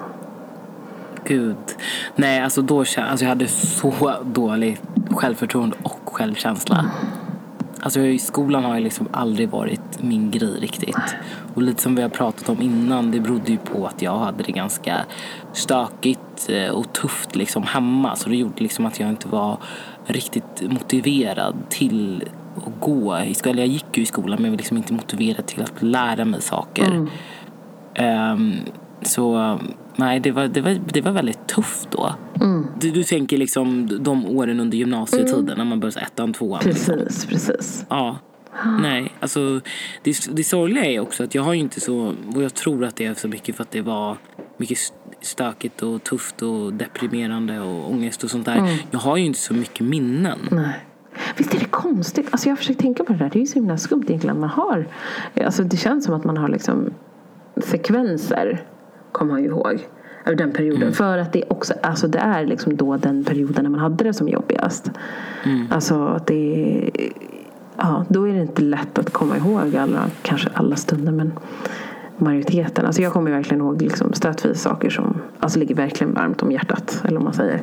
[1.25, 1.57] Gud.
[2.17, 6.91] Nej, alltså då alltså jag hade så dåligt självförtroende och självkänsla.
[7.85, 10.97] Alltså i skolan har ju liksom aldrig varit min grej riktigt.
[11.55, 14.43] Och lite som vi har pratat om innan, det berodde ju på att jag hade
[14.43, 14.97] det ganska
[15.53, 18.17] stökigt eh, och tufft liksom hemma.
[18.17, 19.59] Så det gjorde liksom att jag inte var
[20.07, 22.25] riktigt motiverad till
[22.57, 23.59] att gå i skolan.
[23.59, 26.43] Jag gick ju i skolan men jag var liksom inte motiverad till att lära mig
[26.43, 27.09] saker.
[27.97, 28.33] Mm.
[28.33, 28.55] Um,
[29.03, 29.59] så
[29.97, 32.15] nej, det var, det, var, det var väldigt tufft då.
[32.41, 32.67] Mm.
[32.81, 35.59] Du, du tänker liksom de åren under gymnasietiden mm.
[35.59, 36.61] när man börjar ettan, tvåan.
[36.61, 37.29] Precis, liksom.
[37.29, 37.87] precis.
[37.89, 38.19] Ja.
[38.81, 39.61] Nej, alltså
[40.03, 42.97] det, det sorgliga är också att jag har ju inte så, och jag tror att
[42.97, 44.17] det är så mycket för att det var
[44.57, 44.79] mycket
[45.21, 48.57] stökigt och tufft och deprimerande och ångest och sånt där.
[48.57, 48.77] Mm.
[48.91, 50.39] Jag har ju inte så mycket minnen.
[50.51, 50.85] Nej.
[51.37, 52.29] Visst är det konstigt?
[52.31, 53.31] Alltså jag har försökt tänka på det där.
[53.31, 54.41] Det är ju så himla skumt egentligen.
[54.41, 54.89] Man har,
[55.45, 56.95] alltså det känns som att man har liksom
[57.57, 58.65] sekvenser,
[59.15, 59.89] kommer man ju ihåg,
[60.25, 60.83] över den perioden.
[60.83, 60.95] Mm.
[60.95, 64.13] För att det också alltså det är liksom då den perioden när man hade det
[64.13, 64.91] som jobbigast.
[65.45, 65.67] Mm.
[65.71, 66.91] Alltså det
[67.77, 71.33] ja, då är det inte lätt att komma ihåg alla, kanske alla stunder men
[72.17, 72.87] majoriteten.
[72.87, 77.03] Alltså jag kommer verkligen ihåg liksom stötvis saker som alltså ligger verkligen varmt om hjärtat.
[77.05, 77.63] Eller om man säger.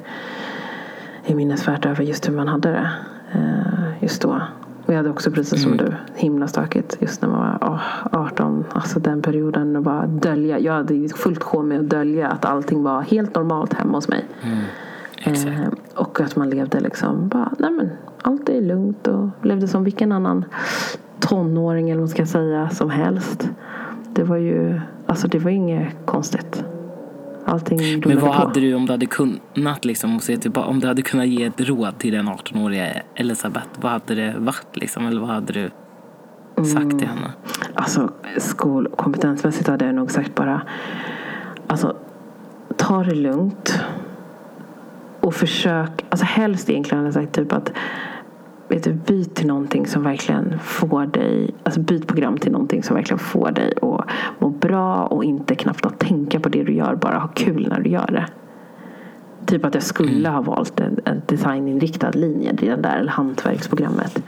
[1.26, 2.90] I minnesvärt över just hur man hade det.
[3.34, 4.42] Eh, just då.
[4.92, 5.86] Och jag hade också precis som mm.
[5.86, 8.66] du himla stökigt just när man var 18.
[8.72, 10.60] Alltså den perioden och bara dölja.
[10.60, 14.26] Jag hade fullt sjå med att dölja att allting var helt normalt hemma hos mig.
[14.42, 15.48] Mm.
[15.48, 17.90] Eh, och att man levde liksom bara, nej men
[18.22, 20.46] allt är lugnt och levde som vilken annan
[21.20, 23.50] tonåring eller vad man ska säga som helst.
[24.14, 26.64] Det var ju, alltså det var inget konstigt.
[27.46, 28.38] Allting Men vad på.
[28.38, 31.62] hade du om du hade kunnat liksom, se tillbaka, om du hade kunnat ge ett
[31.62, 35.06] råd till den 18-åriga Elisabeth, vad hade det varit liksom?
[35.08, 35.72] Eller vad hade du
[36.66, 37.22] sagt till henne?
[37.22, 37.32] Mm.
[37.74, 40.62] Alltså skolkompetensmässigt hade jag nog sagt bara,
[41.68, 41.96] alltså
[42.78, 43.80] ta det lugnt.
[45.22, 47.72] Och försök, alltså helst egentligen hade jag sagt typ att
[48.72, 52.96] vet du, byt till någonting som verkligen får dig, alltså byt program till någonting som
[52.96, 54.06] verkligen får dig att
[54.40, 57.80] må bra och inte knappt att tänka på det du gör, bara ha kul när
[57.80, 58.26] du gör det.
[59.46, 60.34] Typ att jag skulle mm.
[60.34, 64.24] ha valt en, en designinriktad linje i det där eller hantverksprogrammet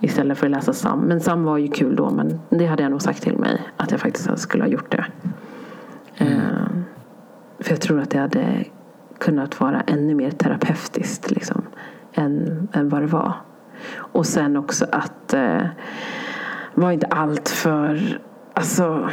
[0.00, 1.00] istället för att läsa SAM.
[1.00, 3.90] Men SAM var ju kul då men det hade jag nog sagt till mig att
[3.90, 5.04] jag faktiskt skulle ha gjort det.
[6.16, 6.32] Mm.
[6.32, 6.68] Uh,
[7.60, 8.64] för jag tror att det hade
[9.18, 11.62] kunnat vara ännu mer terapeutiskt liksom,
[12.12, 13.34] än, än vad det var.
[13.94, 15.66] Och sen också att eh,
[16.74, 18.18] var inte allt för
[18.54, 19.08] alltså,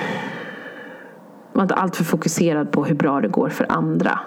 [1.53, 4.19] var inte allt för fokuserad på hur bra det går för andra.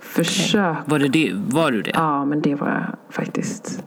[0.00, 0.76] Försök.
[0.84, 1.32] Var, det det?
[1.34, 1.90] var du det?
[1.94, 3.84] Ja, men det var jag faktiskt.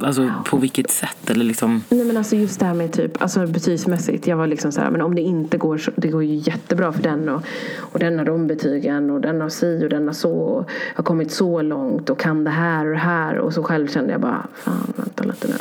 [0.00, 1.30] Alltså på vilket sätt?
[1.30, 1.84] Eller liksom...
[1.88, 4.26] Nej men alltså just det här med typ, alltså betygsmässigt.
[4.26, 6.92] Jag var liksom så här, men om det inte går så, det går ju jättebra
[6.92, 7.42] för den och,
[7.78, 11.04] och den har de betygen och den har si och den har så och har
[11.04, 14.20] kommit så långt och kan det här och det här och så själv kände jag
[14.20, 15.56] bara, fan vänta lite nu.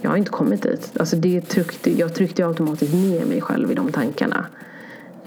[0.00, 0.92] Jag har inte kommit dit.
[1.00, 4.46] Alltså det tryckte, jag tryckte automatiskt ner mig själv i de tankarna.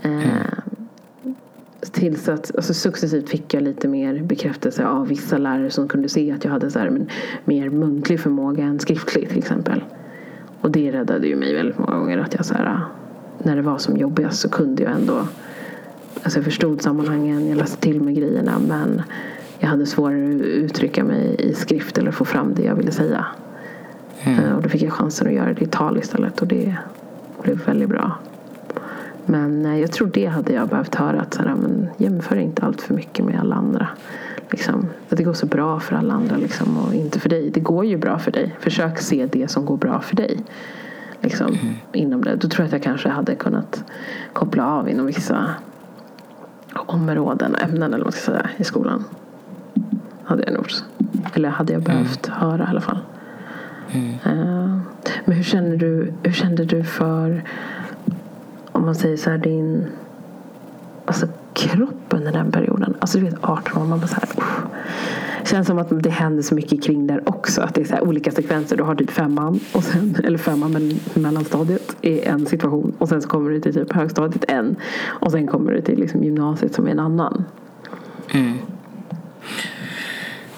[0.02, 0.20] Mm.
[0.20, 0.26] Eh,
[1.92, 6.32] tills att alltså successivt fick jag lite mer bekräftelse av vissa lärare som kunde se
[6.32, 7.06] att jag hade så här,
[7.46, 9.84] mer muntlig förmåga än skriftlig till exempel.
[10.62, 12.80] Och det räddade ju mig väldigt många gånger att jag så här,
[13.44, 15.28] när det var som jobbigast så kunde jag ändå
[16.24, 19.02] Alltså jag förstod sammanhangen, jag läste till mig grejerna men
[19.60, 23.26] jag hade svårare att uttrycka mig i skrift eller få fram det jag ville säga.
[24.24, 24.40] Mm.
[24.40, 26.76] Eh, och då fick jag chansen att göra det i tal istället och det
[27.44, 28.18] blev väldigt bra.
[29.26, 31.22] Men eh, jag tror det hade jag behövt höra.
[31.22, 33.88] Att så här, men jämför inte allt för mycket med alla andra.
[34.52, 37.50] Liksom, att det går så bra för alla andra liksom, och inte för dig.
[37.50, 38.56] Det går ju bra för dig.
[38.60, 40.40] Försök se det som går bra för dig.
[41.22, 41.74] Liksom, mm.
[41.94, 42.36] inom det.
[42.36, 43.84] Då tror jag att jag kanske hade kunnat
[44.34, 45.50] koppla av inom vissa
[46.76, 49.04] områden, ämnen eller vad man ska säga, i skolan.
[50.24, 50.66] Hade jag nog.
[51.34, 52.40] Eller hade jag behövt mm.
[52.40, 53.00] höra i alla fall.
[53.92, 54.10] Mm.
[54.10, 54.80] Uh,
[55.26, 57.44] men hur känner du, hur kände du för
[58.76, 59.88] om man säger så här, din
[61.06, 62.96] alltså, kropp under den perioden.
[63.00, 64.30] Alltså du vet 18 år, man bara så här,
[65.42, 67.62] Det känns som att det händer så mycket kring där också.
[67.62, 68.78] Att det är så olika sekvenser.
[68.78, 72.94] Du har typ femman, och sen, eller femman men mellanstadiet är en situation.
[72.98, 74.76] Och sen så kommer du till typ högstadiet en.
[75.04, 77.44] Och sen kommer du till liksom gymnasiet som är en annan.
[78.32, 78.58] Mm.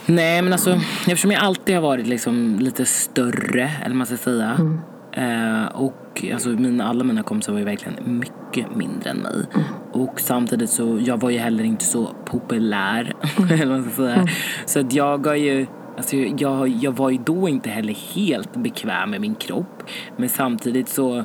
[0.06, 4.56] Nej men alltså eftersom jag alltid har varit liksom lite större, eller man ska säga.
[4.60, 4.80] Mm.
[5.18, 9.46] Eh, och alltså, mina, alla mina kompisar var ju verkligen mycket mindre än mig.
[9.54, 9.66] Mm.
[9.92, 13.14] Och samtidigt så, jag var ju heller inte så populär.
[13.52, 14.14] eller vad man ska säga.
[14.14, 14.28] Mm.
[14.66, 19.10] Så att jag har ju Alltså jag, jag var ju då inte heller helt bekväm
[19.10, 19.84] med min kropp.
[20.18, 21.24] Men samtidigt så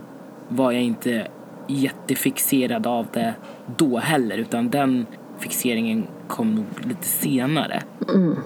[0.48, 1.28] var jag inte
[1.68, 3.34] jättefixerad av det
[3.76, 4.38] då heller.
[4.38, 5.06] Utan den
[5.38, 7.82] fixeringen kom nog lite senare.
[8.14, 8.36] Mm.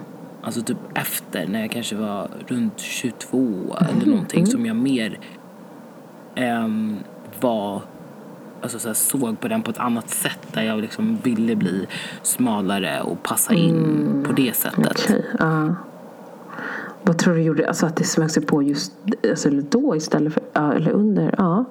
[0.41, 5.19] alltså typ efter när jag kanske var runt 22 eller någonting som jag mer
[6.37, 6.95] ehm,
[7.41, 7.81] var
[8.61, 11.85] alltså så här, såg på den på ett annat sätt där jag liksom ville bli
[12.21, 15.05] smalare och passa in på det sättet.
[15.05, 15.75] Okej, ja.
[17.03, 18.91] Vad tror du gjorde, alltså att det smög sig på just
[19.29, 20.43] alltså då istället för,
[20.75, 21.65] eller under, ja.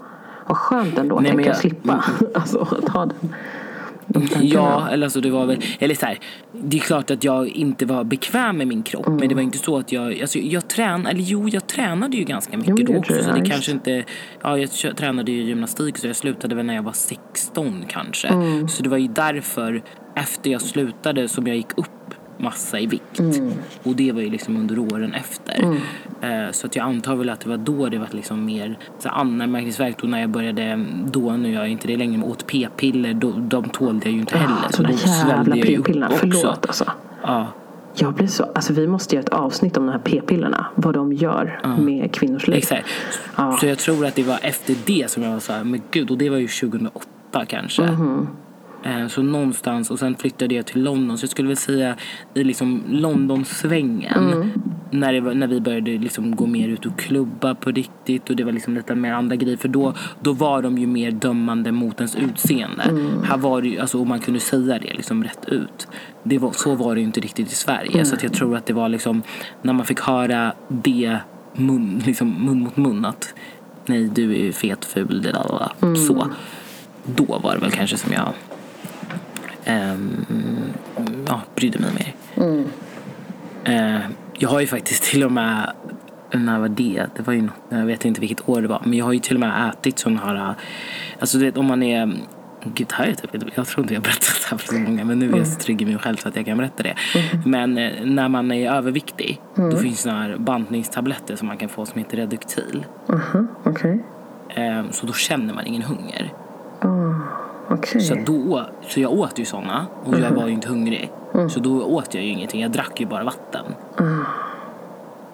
[0.46, 3.34] Vad skönt ändå att Nej, jag- slippa, alltså att ha den.
[4.06, 4.28] de.
[4.40, 6.18] Ja, eller alltså det var väl, eller så här,
[6.52, 9.58] det är klart att jag inte var bekväm med min kropp men det var inte
[9.58, 12.98] så att jag, alltså jag tränade, eller jo jag tränade ju ganska mycket det då
[12.98, 14.04] också så det kanske inte,
[14.42, 18.28] ja jag tränade ju gymnastik så jag slutade väl när jag var 16 kanske.
[18.68, 19.82] Så det var ju därför
[20.14, 23.20] efter jag slutade som jag gick upp massa i vikt.
[23.82, 25.78] Och det var ju liksom under åren efter.
[26.20, 29.08] Eh, så att jag antar väl att det var då det var liksom mer så
[29.08, 33.14] anmärkningsvärt och när jag började, då nu gör jag inte det längre, men åt p-piller,
[33.14, 34.56] då, de tålde jag ju inte heller.
[34.62, 34.92] Ja, så de
[35.28, 36.18] jävla p-pillerna, också.
[36.18, 36.92] förlåt alltså.
[37.22, 37.46] Ja.
[37.98, 41.12] Jag blir så, alltså vi måste göra ett avsnitt om de här p-pillerna, vad de
[41.12, 42.56] gör med kvinnors liv.
[42.56, 42.86] Exakt.
[43.36, 43.56] Ja.
[43.60, 46.10] Så jag tror att det var efter det som jag var så här, men gud,
[46.10, 47.06] och det var ju 2008
[47.46, 47.82] kanske.
[48.82, 51.18] Eh, Så någonstans, och sen flyttade jag till London.
[51.18, 51.96] Så jag skulle väl säga
[52.34, 54.32] i liksom Londonsvängen.
[54.32, 54.50] Mm.
[54.90, 58.30] När, det var, när vi började liksom gå mer ut och klubba på riktigt.
[58.30, 59.56] Och det var liksom lite mer andra grejer.
[59.56, 62.82] För då, då var de ju mer dömande mot ens utseende.
[62.82, 63.22] Mm.
[63.22, 65.88] Här var det ju, alltså, och man kunde säga det liksom rätt ut.
[66.22, 68.04] Det var, så var det ju inte riktigt i Sverige.
[68.04, 69.22] Så att jag tror att det var liksom
[69.62, 71.18] när man fick höra det
[71.52, 73.04] mun, liksom mun mot mun.
[73.04, 73.34] Att
[73.86, 75.96] nej du är ju fet, ful, det där, Mm.
[75.96, 76.30] så.
[77.04, 78.28] Då var det väl kanske som jag
[79.64, 80.24] ehm,
[81.26, 82.14] ja, brydde mig mer.
[83.64, 84.00] Eh,
[84.38, 85.72] jag har ju faktiskt till och med,
[86.32, 87.06] när var det?
[87.16, 88.82] Det var ju något, jag vet inte vilket år det var.
[88.84, 90.54] Men jag har ju till och med ätit sån här,
[91.20, 92.12] alltså du vet om man är
[92.74, 95.18] Gud, här är typ, jag tror inte jag berättat det här för så många men
[95.18, 96.94] nu är jag så trygg i mig själv så att jag kan berätta det.
[97.44, 101.86] Men eh, när man är överviktig då finns det här bantningstabletter som man kan få
[101.86, 102.86] som heter Reduktil.
[103.08, 104.04] Aha, Okej.
[104.48, 106.32] Eh, så då känner man ingen hunger.
[107.68, 108.00] Okej.
[108.00, 111.10] Så, då, så jag åt ju såna och jag var ju inte hungrig.
[111.50, 112.60] Så då åt jag ju ingenting.
[112.60, 113.64] Jag drack ju bara vatten.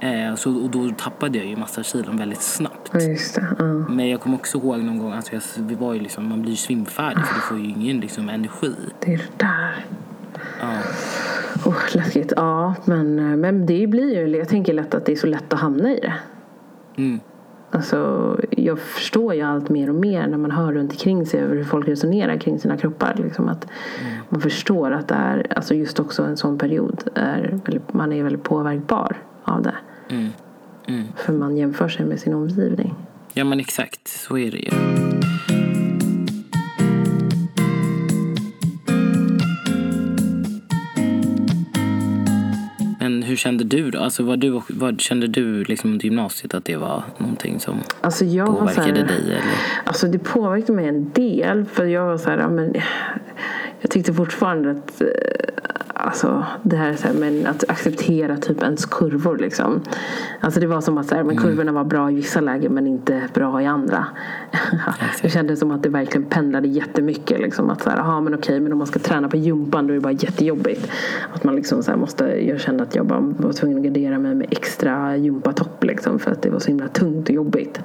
[0.00, 2.90] Eh, så, och då tappade jag ju massa kilon väldigt snabbt.
[3.58, 3.64] Ja.
[3.88, 6.50] Men jag kommer också ihåg någon gång, alltså jag, vi var ju liksom, man blir
[6.50, 8.74] ju svimfärdig för du får ju ingen liksom, energi.
[9.00, 9.84] Det är det där.
[10.60, 10.78] Ja.
[11.64, 12.32] Oh, läskigt.
[12.36, 15.60] Ja, men, men det blir ju, jag tänker lätt att det är så lätt att
[15.60, 16.14] hamna i det.
[17.72, 17.78] Mm.
[17.80, 21.56] Alltså, jag förstår ju allt mer och mer när man hör runt omkring sig över
[21.56, 23.14] hur folk resonerar kring sina kroppar.
[23.22, 23.66] Liksom att
[24.28, 28.22] Man förstår att det är, alltså just också en sån period, är, väldigt- man är
[28.22, 29.74] väldigt påverkbar av det.
[30.10, 30.28] Mm.
[30.86, 31.04] Mm.
[31.16, 32.94] För man jämför sig med sin omgivning.
[33.32, 34.70] ja men exakt, så är det ju.
[43.32, 44.00] Hur kände du då?
[44.00, 48.24] Alltså vad, du, vad kände du liksom under gymnasiet att det var någonting som Alltså
[48.24, 49.22] påverkade här, dig?
[49.24, 49.40] Eller?
[49.84, 51.64] Alltså det påverkade mig en del.
[51.64, 52.74] För jag var så här, ja, men,
[53.82, 55.08] jag tyckte fortfarande att eh,
[55.94, 59.38] alltså, det här, är så här men att acceptera typ ens kurvor.
[59.38, 59.80] Liksom.
[60.40, 62.86] Alltså det var som att så här, men kurvorna var bra i vissa lägen men
[62.86, 64.06] inte bra i andra.
[65.22, 67.40] det kändes som att det verkligen pendlade jättemycket.
[67.40, 69.92] Liksom, att så här, aha, men okej, men om man ska träna på gympan då
[69.92, 70.90] är det bara jättejobbigt.
[71.32, 74.18] Att man liksom så här måste, jag kände att jag bara var tvungen att gardera
[74.18, 77.80] mig med extra gympatopp liksom, för att det var så himla tungt och jobbigt.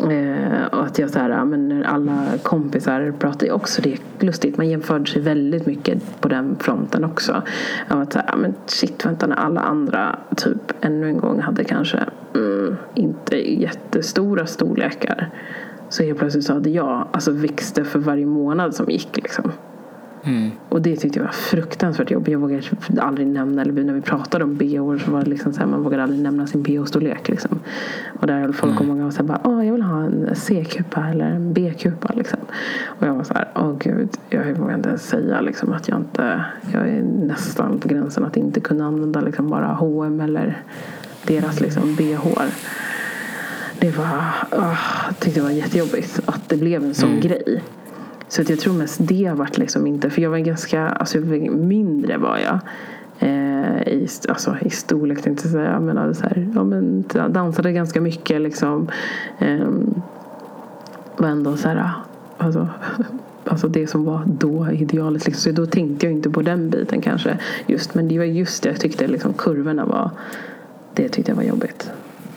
[0.00, 4.56] Eh, och att jag så här, men alla kompisar pratar ju också, det är lustigt,
[4.56, 7.42] man jämförde sig väldigt mycket på den fronten också.
[7.88, 11.64] Av att så här, men shit vänta när alla andra typ ännu en gång hade
[11.64, 11.98] kanske
[12.34, 15.30] mm, inte jättestora storlekar.
[15.88, 19.52] Så helt plötsligt så hade jag alltså växte för varje månad som gick liksom.
[20.24, 20.50] Mm.
[20.68, 22.32] Och det tyckte jag var fruktansvärt jobbigt.
[22.32, 22.62] Jag vågade
[22.98, 25.82] aldrig nämna, eller när vi pratade om bh så var det liksom så här, man
[25.82, 27.28] vågade aldrig nämna sin bh-storlek.
[27.28, 27.58] Liksom.
[28.20, 30.30] Och där höll folk och många var så här, bara, Åh, jag vill ha en
[30.34, 32.12] C-kupa eller en B-kupa.
[32.16, 32.38] Liksom.
[32.84, 35.98] Och jag var så här, åh gud, jag vågar inte ens säga liksom, att jag
[35.98, 40.62] inte, jag är nästan på gränsen att inte kunna använda liksom, bara H&M eller
[41.26, 42.42] deras liksom, bh.
[43.78, 47.62] Det var, åh, jag tyckte det var jättejobbigt att det blev en sån grej.
[48.32, 51.18] Så att jag tror mest det har varit liksom inte, för jag var ganska, alltså
[51.18, 52.58] jag var mindre var jag.
[53.18, 55.80] Eh, i, alltså, I storlek tänkte jag säga.
[55.80, 58.88] Men, alltså, så här, ja, men, dansade ganska mycket liksom.
[59.38, 59.68] Eh,
[61.16, 61.90] var ändå så här,
[62.38, 62.68] alltså,
[63.44, 65.26] alltså det som var då idealet.
[65.26, 65.54] Liksom.
[65.54, 67.38] Så då tänkte jag inte på den biten kanske.
[67.66, 70.10] Just, men det var just det jag tyckte liksom, kurvorna var,
[70.94, 71.90] det tyckte jag var jobbigt.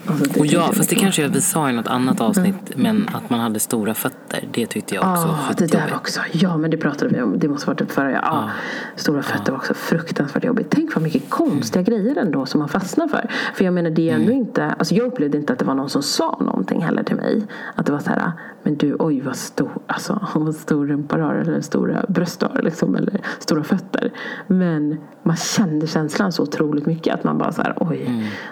[0.08, 3.40] Alltså, Och ja, fast det kanske vi sa i något annat avsnitt, men att man
[3.40, 6.20] hade stora fötter, det tyckte jag också Ja, var Ah, det där också.
[6.32, 7.38] Ja, men det pratade vi om.
[7.38, 8.12] Det måste vara typ förra.
[8.12, 8.50] Ja, Ja.
[8.96, 10.66] Stora fötter var också fruktansvärt jobbigt.
[10.70, 13.30] Tänk vad mycket konstiga grejer ändå som man fastnar för.
[13.54, 14.64] För jag menar, det är ändå inte.
[14.78, 17.46] Alltså jag upplevde inte att det var någon som sa någonting heller till mig.
[17.74, 18.32] Att det var så här,
[18.66, 22.94] men du, oj vad stor, alltså vad stor rumpa har eller stora bröst har liksom,
[22.94, 24.12] eller stora fötter.
[24.46, 28.04] Men man kände känslan så otroligt mycket att man bara så här, oj.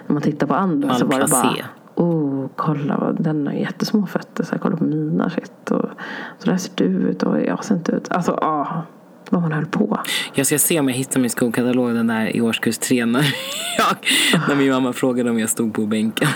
[0.07, 1.65] När man tittar på andra så var det bara, Malplacé.
[1.95, 4.43] Oh, kolla vad den har jättesmå fötter.
[4.43, 5.71] Så här, kolla på mina shit.
[5.71, 5.89] Och,
[6.39, 8.11] så där ser du ut och jag ser inte ut.
[8.11, 8.81] Alltså, ah,
[9.29, 9.99] vad man höll på.
[10.33, 13.21] Jag ska se om jag hittar min skolkatalog den där i årskurs tre när,
[13.77, 13.97] jag,
[14.49, 16.27] när min mamma frågade om jag stod på bänken.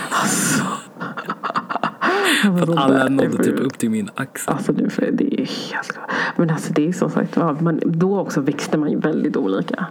[2.42, 4.54] För att alla nådde typ upp till min axel.
[4.54, 5.98] Alltså nu, för det är helt
[6.36, 9.86] Men alltså det är som sagt man, Då också växte man ju väldigt olika.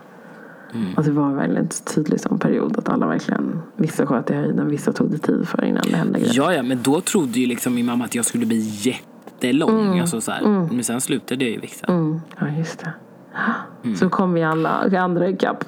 [0.73, 0.87] Mm.
[0.97, 4.69] Alltså det var verkligen en tydlig sån period att alla verkligen Vissa sköt i höjden,
[4.69, 6.33] vissa tog det tid för innan det hände grejer.
[6.35, 9.99] Ja, ja, men då trodde ju liksom min mamma att jag skulle bli jättelång.
[9.99, 10.41] Alltså så här.
[10.71, 11.85] Men sen slutade jag ju växa.
[11.87, 13.95] Mm, ja, just det.
[13.95, 15.63] Så kom vi alla andra ikapp.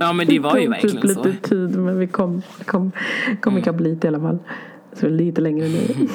[0.00, 1.24] Ja, men det var ju tog typ verkligen så.
[1.24, 2.92] lite tid men vi kom, kom,
[3.40, 4.38] kom ikapp lite i alla fall.
[4.92, 6.08] Så lite längre nu.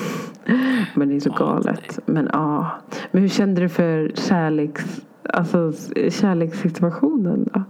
[0.95, 1.99] men det är så galet.
[2.05, 2.71] Men ja.
[3.11, 5.73] Men hur kände du för kärleks, alltså,
[6.09, 7.63] kärlekssituationen då?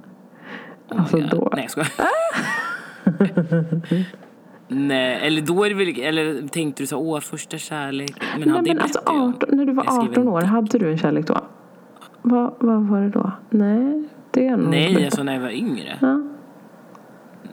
[0.89, 1.49] Alltså då.
[1.53, 1.89] Nej, jag skojar.
[4.67, 8.15] Nej, eller då är det väl, eller tänkte du så åh, första kärlek.
[8.19, 9.29] Men Nej, hade men alltså berättat jag.
[9.29, 11.37] 18, när du var Jag skrev 18 år, hade du en kärlek då?
[12.21, 13.31] Vad, vad var det då?
[13.49, 15.97] Nej, det är nog Nej, alltså när jag var yngre.
[16.01, 16.21] Ja,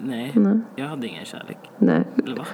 [0.01, 0.61] Nej, Nej.
[0.77, 1.59] jag hade ingen kärlek.
[1.79, 2.45] nej, Eller va?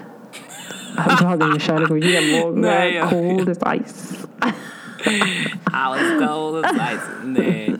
[1.18, 2.56] Du hade ingen kärlek att ge Måg.
[2.58, 4.26] Nej, jag- Cold as ice.
[5.06, 7.08] I was cold as ice.
[7.24, 7.74] Nej.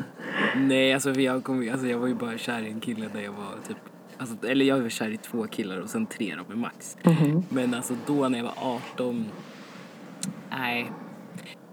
[0.56, 3.20] Nej, alltså, för jag, kom, alltså jag var ju bara kär i en kille när
[3.22, 3.76] jag var typ
[4.20, 6.96] Alltså, eller jag var kär i två killar och sen tre då med Max.
[7.02, 7.42] Mhm.
[7.48, 8.54] Men alltså då när jag var
[8.94, 9.24] 18,
[10.50, 10.92] nej.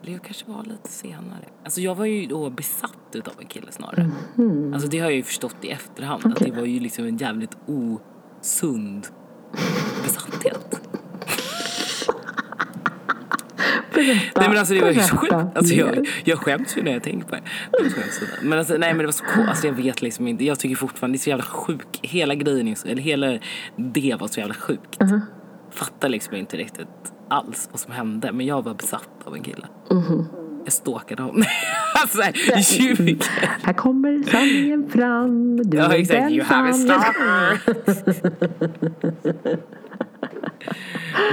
[0.04, 1.46] Eller jag kanske var lite senare.
[1.64, 4.10] Alltså jag var ju då besatt utav en kille snarare.
[4.74, 6.20] Alltså det har jag ju förstått i efterhand.
[6.20, 6.34] Att Mhm.
[6.38, 6.52] Okej.
[6.52, 9.08] det var ju liksom en jävligt osund
[13.96, 14.40] Berätta.
[14.40, 15.34] Nej men alltså det var ju så sjukt.
[15.34, 17.42] Alltså jag, jag skäms ju när jag tänker på det.
[18.42, 19.50] Men alltså, nej men det var så coolt.
[19.50, 20.46] Alltså jag vet liksom inte.
[20.46, 22.00] Jag tycker fortfarande det är så jävla sjuk.
[22.02, 23.40] Hela grejen, eller hela
[23.78, 25.00] det var så jävla sjukt.
[25.00, 25.22] Uh-huh.
[25.72, 26.88] Fattar liksom inte riktigt
[27.30, 28.32] alls vad som hände.
[28.32, 29.68] Men jag var besatt av en kille.
[29.90, 30.26] Uh-huh.
[30.64, 31.44] Jag stalkade honom.
[32.02, 32.34] alltså såhär,
[32.80, 33.24] ljug.
[33.64, 35.58] Här kommer sanningen fram.
[35.70, 37.60] Du Ja är exakt, you have a stalker.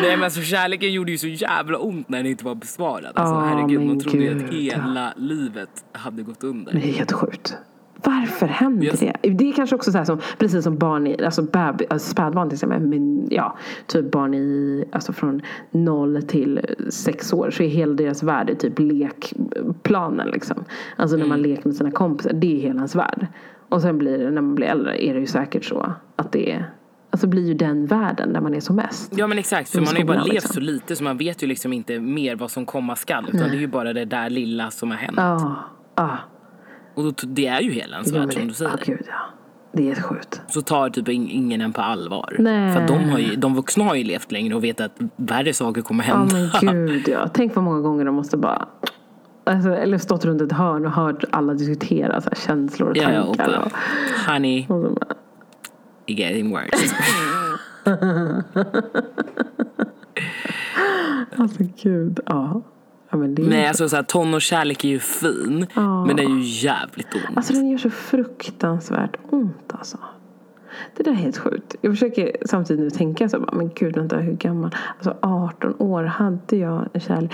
[0.03, 3.13] Nej men alltså kärleken gjorde ju så jävla ont när den inte var besvarad.
[3.15, 6.73] Alltså Ja, herregud, man trodde ju att hela livet hade gått under.
[6.73, 7.57] Det är helt sjukt.
[8.05, 9.01] Varför händer Yes.
[9.01, 9.17] det?
[9.23, 12.49] Det är kanske också så här som, precis som barn i, alltså, bab, alltså spädbarn
[12.49, 17.69] till exempel, men ja, typ barn i, alltså från noll till sex år så är
[17.69, 20.65] hela deras värld typ lekplanen liksom.
[20.97, 21.51] Alltså när man Mm.
[21.51, 23.27] leker med sina kompisar, det är hela ens värld.
[23.69, 26.53] Och sen blir det, när man blir äldre, är det ju säkert så att det
[26.53, 26.71] är,
[27.13, 29.13] alltså blir ju den världen där man är som mest.
[29.17, 30.53] Ja men exakt, för man har ju bara levt liksom.
[30.55, 33.25] så lite så man vet ju liksom inte mer vad som komma skall.
[33.33, 35.15] Utan det är ju bara det där lilla som har hänt.
[35.17, 35.57] Ja,
[35.97, 36.19] ja.
[36.95, 38.71] Och då, det är ju hela ens värld som du säger.
[38.71, 39.15] ja, gud ja.
[39.75, 40.41] Det är sjukt.
[40.49, 42.37] Så tar typ in- ingen en på allvar.
[42.39, 42.73] Nej.
[42.75, 45.83] För de, har ju, de vuxna har ju levt längre och vet att värre saker
[45.83, 46.51] kommer Ja hända.
[46.63, 47.29] men gud ja.
[47.35, 48.69] Tänk vad många gånger de måste bara
[49.45, 53.13] Alltså, eller stått runt ett hörn och hört alla diskutera så här, känslor och Ja,
[53.13, 53.59] ja, och tankar.
[53.67, 53.73] och,
[54.33, 55.15] honey, och så bara,
[56.07, 56.95] getting worse.
[61.37, 62.63] alltså gud, ja.
[63.11, 65.67] ja men det är Nej alltså så här, tonårskärlek är ju fin.
[65.75, 66.07] Ja.
[66.07, 67.37] Men det är ju jävligt ont.
[67.37, 69.99] Alltså den gör så fruktansvärt ont alltså.
[70.97, 71.77] Det där är helt sjukt.
[71.81, 74.75] Jag försöker samtidigt nu tänka så men gud vänta hur gammal?
[74.95, 77.33] Alltså 18 år, hade jag en kärlek?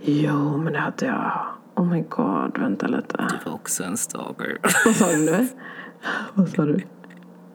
[0.00, 1.46] Jo men det hade jag.
[1.74, 3.28] Oh my god, vänta lite.
[3.30, 4.58] Du var också en stalker.
[4.84, 5.48] Vad sa du nu?
[6.34, 6.80] Vad sa du?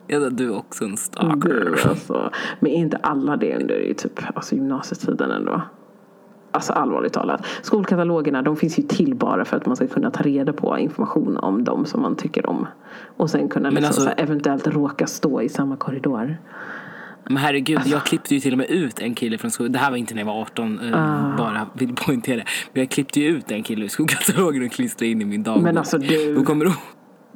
[0.10, 1.90] Ja, du är också en Du stalker.
[1.90, 2.30] alltså.
[2.60, 5.62] Men är inte alla det under typ, alltså gymnasietiden ändå?
[6.52, 7.46] Alltså allvarligt talat.
[7.62, 11.38] Skolkatalogerna de finns ju till bara för att man ska kunna ta reda på information
[11.38, 12.68] om dem som man tycker om.
[13.18, 16.38] Och sen kunna liksom alltså- eventuellt råka stå i samma korridor.
[17.24, 19.72] Men herregud, jag klippte ju till och med ut en kille från skolan.
[19.72, 20.94] Det här var inte när jag var 18, eh,
[21.34, 21.38] Ah.
[21.38, 22.42] bara vill poängtera.
[22.74, 25.64] Men jag klippte ju ut en kille ur skolkatalogen och klistrade in i min dagbok.
[25.64, 26.38] Men alltså du.
[26.38, 26.72] Och kommer du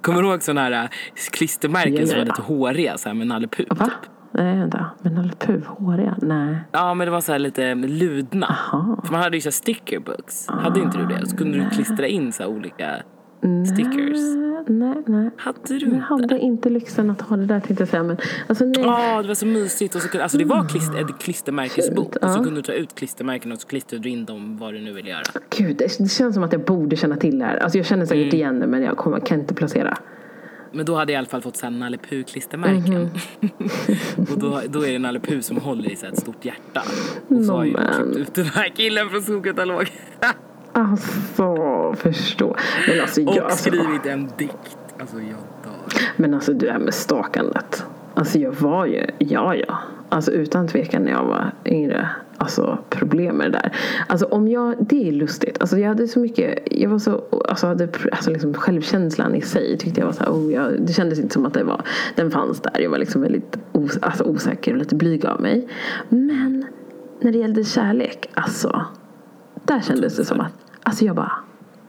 [0.03, 0.89] kommer du ihåg sådana här eh,
[1.31, 3.65] klistermärken Ja, som var lite håriga så här med Nalle Puh?
[3.69, 3.91] Va?
[4.31, 4.85] Nej vänta.
[5.01, 6.15] Men Nalle Puh, håriga?
[6.21, 6.55] Nej.
[6.71, 8.55] Ja, men det var så här lite ludna.
[8.71, 9.01] Jaha.
[9.03, 10.47] För man hade ju så här stickerbooks.
[10.47, 11.27] Hade inte du det?
[11.29, 12.95] Så kunde du klistra in så här olika
[13.73, 14.17] stickers?
[14.67, 15.29] Nej, nej.
[15.37, 15.99] Hade du Jag inte?
[15.99, 18.03] hade inte lyxen att ha det där tänkte jag säga.
[18.03, 18.17] Men
[18.47, 18.81] alltså nej.
[18.81, 19.95] Ja, det var så mysigt.
[19.95, 22.15] Och så, alltså det var klister, ett klistermärkesbok.
[22.15, 22.43] Och så Ja.
[22.43, 25.07] kunde du ta ut klistermärken och så klistrade du in dem vad du nu vill
[25.07, 25.21] göra.
[25.57, 27.57] Gud, det, känns som att jag borde känna till det här.
[27.57, 29.97] Alltså jag känner säkert igen det men jag kommer, kan inte placera.
[30.71, 33.09] Men då hade jag i alla fall fått såhär Nalle Puh-klistermärken.
[34.31, 36.81] och då, då är det Nalle Puh som håller i så ett stort hjärta.
[37.27, 39.87] Och så har ju jag köpt ut den här killen från Skogkatalog.
[40.73, 42.55] Alltså, förstå.
[42.87, 44.77] Men alltså, jag, och skrivit en dikt.
[44.99, 46.01] Alltså jag dör.
[46.15, 47.85] Men alltså det här med stakandet.
[48.13, 49.77] Alltså jag var ju, ja ja.
[50.09, 52.09] Alltså utan tvekan när jag var yngre.
[52.37, 53.75] Alltså problem med det där.
[54.07, 55.61] Alltså om jag, det är lustigt.
[55.61, 59.77] Alltså jag hade så mycket, jag var så, alltså, hade, alltså liksom självkänslan i sig
[59.77, 61.81] tyckte jag var så här, oh, jag, det kändes inte som att det var,
[62.15, 62.81] den fanns där.
[62.81, 65.67] Jag var liksom väldigt os, alltså, osäker och lite blyg av mig.
[66.09, 66.65] Men
[67.19, 68.85] när det gällde kärlek, alltså.
[69.65, 70.53] Där kändes det som att,
[70.83, 71.31] alltså jag bara,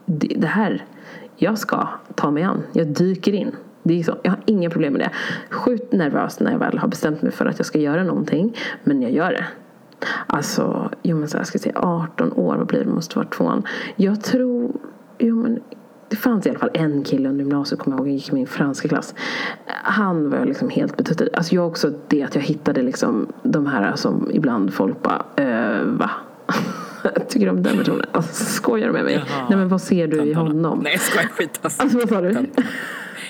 [0.05, 0.85] det, här,
[1.35, 2.63] jag ska ta mig an.
[2.73, 3.55] Jag dyker in.
[3.83, 4.15] Det är så.
[4.23, 5.09] Jag har inga problem med det.
[5.55, 8.57] Sjukt nervös när jag väl har bestämt mig för att jag ska göra någonting.
[8.83, 9.45] Men jag gör det.
[10.27, 12.89] Alltså, jo men så här, jag ska säga 18 år, vad blir det?
[12.89, 13.63] Måste vara tvåan.
[13.95, 14.71] Jag tror,
[15.17, 15.59] jo men
[16.09, 18.33] det fanns i alla fall en kille under gymnasiet, kommer jag ihåg, jag gick i
[18.35, 19.15] min franska klass.
[19.83, 21.27] Han var jag liksom helt betuttad.
[21.33, 25.83] Alltså jag också det att jag hittade liksom de här som ibland folk bara, äh,
[25.83, 26.09] va?
[27.29, 28.05] Tycker du om den personen?
[28.11, 29.13] Alltså, skojar du med mig?
[29.13, 29.45] Jaha.
[29.49, 30.47] Nej men vad ser du i Töntarna.
[30.47, 30.79] honom?
[30.83, 31.81] Nej jag skojar skit alltså.
[31.81, 32.45] Alltså vad sa du?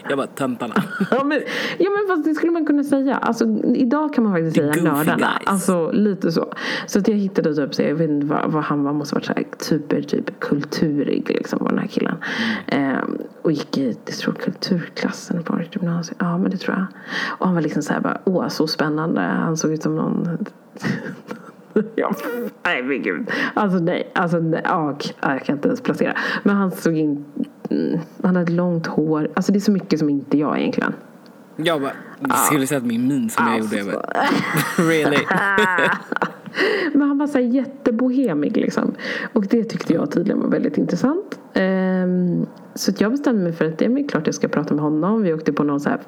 [0.09, 0.73] Jag bara töntarna.
[1.11, 1.41] Ja men,
[1.78, 3.15] ja men fast det skulle man kunna säga.
[3.17, 3.45] Alltså,
[3.76, 5.17] idag kan man faktiskt The säga nördarna.
[5.17, 5.41] guys.
[5.45, 6.53] Alltså lite så.
[6.88, 9.26] Så att jag hittade typ, så jag vet inte vad, vad han var, måste varit
[9.26, 12.15] så här, super typ kulturig liksom var den här killen.
[12.67, 16.17] Ehm, och gick i, jag tror kulturklassen på ett gymnasium.
[16.19, 16.86] Ja men det tror jag.
[17.39, 19.21] Och han var liksom så här bara, åh så spännande.
[19.21, 20.38] Han såg ut som någon
[21.95, 22.15] Ja,
[22.63, 23.32] nej men gud.
[23.53, 26.17] Alltså nej, alltså nej, ja, jag kan inte ens placera.
[26.43, 27.26] Men han såg in,
[27.69, 29.30] mm, han hade långt hår.
[29.34, 30.93] Alltså det är så mycket som inte jag egentligen.
[31.55, 33.78] Jag bara, du skulle sett min min som jag gjorde.
[33.78, 34.05] Jag bara,
[34.78, 35.17] really?
[36.93, 38.95] Men han var så här jättebohemig liksom.
[39.34, 41.39] Och det tyckte jag tydligen var väldigt intressant.
[41.53, 42.45] Ehm,
[42.76, 45.24] så jag bestämde mig för att det är klart jag ska prata med honom.
[45.24, 45.99] Vi åkte på någon så här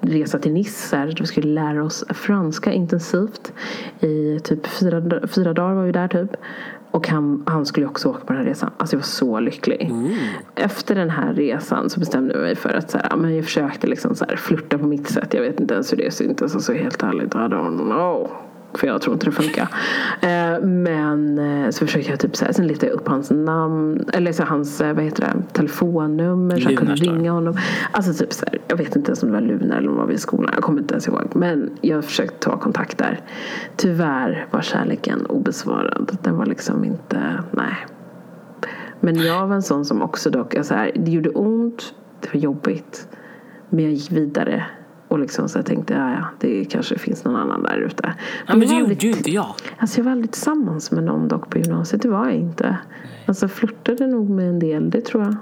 [0.00, 0.96] resa till Nice.
[0.96, 3.52] Där vi skulle lära oss franska intensivt.
[4.00, 6.36] I typ fyra, fyra dagar var vi där typ.
[6.90, 8.70] Och han, han skulle också åka på den här resan.
[8.76, 9.92] Alltså jag var så lycklig.
[10.54, 13.86] Efter den här resan så bestämde jag mig för att så här, men jag försökte
[13.86, 15.34] liksom så här flirta på mitt sätt.
[15.34, 16.54] Jag vet inte ens hur det syntes.
[16.54, 17.34] Alltså helt ärligt.
[17.34, 18.30] I don't know.
[18.74, 19.68] För jag tror inte det funkar.
[20.20, 24.04] Eh, men eh, så försökte jag typ så här, sen letade jag upp hans namn.
[24.12, 26.60] Eller så hans, eh, vad heter det, telefonnummer.
[26.60, 27.56] Så jag kunde ringa honom.
[27.92, 30.00] Alltså typ så här, jag vet inte ens om det var Lunar eller om det
[30.00, 30.50] var vid skolan.
[30.54, 31.30] Jag kommer inte ens ihåg.
[31.34, 33.20] Men jag försökte ta kontakt där.
[33.76, 36.18] Tyvärr var kärleken obesvarad.
[36.22, 37.86] Den var liksom inte, nej.
[39.00, 42.40] Men jag var en sån som också dock, alltså här, det gjorde ont, det var
[42.40, 43.08] jobbigt.
[43.68, 44.64] Men jag gick vidare.
[45.12, 48.14] Och liksom så jag tänkte, ja, ja, det kanske finns någon annan där ute.
[48.46, 49.54] Ja, men det gjorde ju inte jag.
[49.78, 52.78] Alltså jag var aldrig tillsammans med någon dock på gymnasiet, det var jag inte.
[53.26, 55.36] Alltså jag flörtade nog med en del, det tror jag.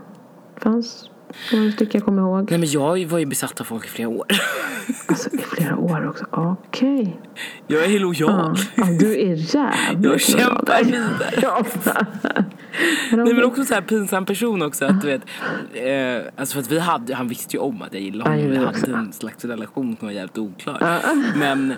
[0.57, 1.10] fanns
[1.53, 2.51] några stycken jag kommer ihåg.
[2.51, 4.27] Nej men jag var ju besatt av folk i flera år.
[5.07, 7.21] Alltså i flera år också, okej.
[7.67, 8.31] Jag är lojal.
[8.31, 11.35] Ja, ja, du är jävligt Jag kämpar vidare.
[11.43, 11.65] Ja.
[13.13, 15.23] Nej men också så här pinsam person också att du vet
[15.73, 18.59] eh, Alltså för att vi hade, han visste ju om att jag gillade honom Vi
[18.67, 18.87] också.
[18.87, 21.01] hade en slags relation som var jävligt oklar
[21.37, 21.75] Men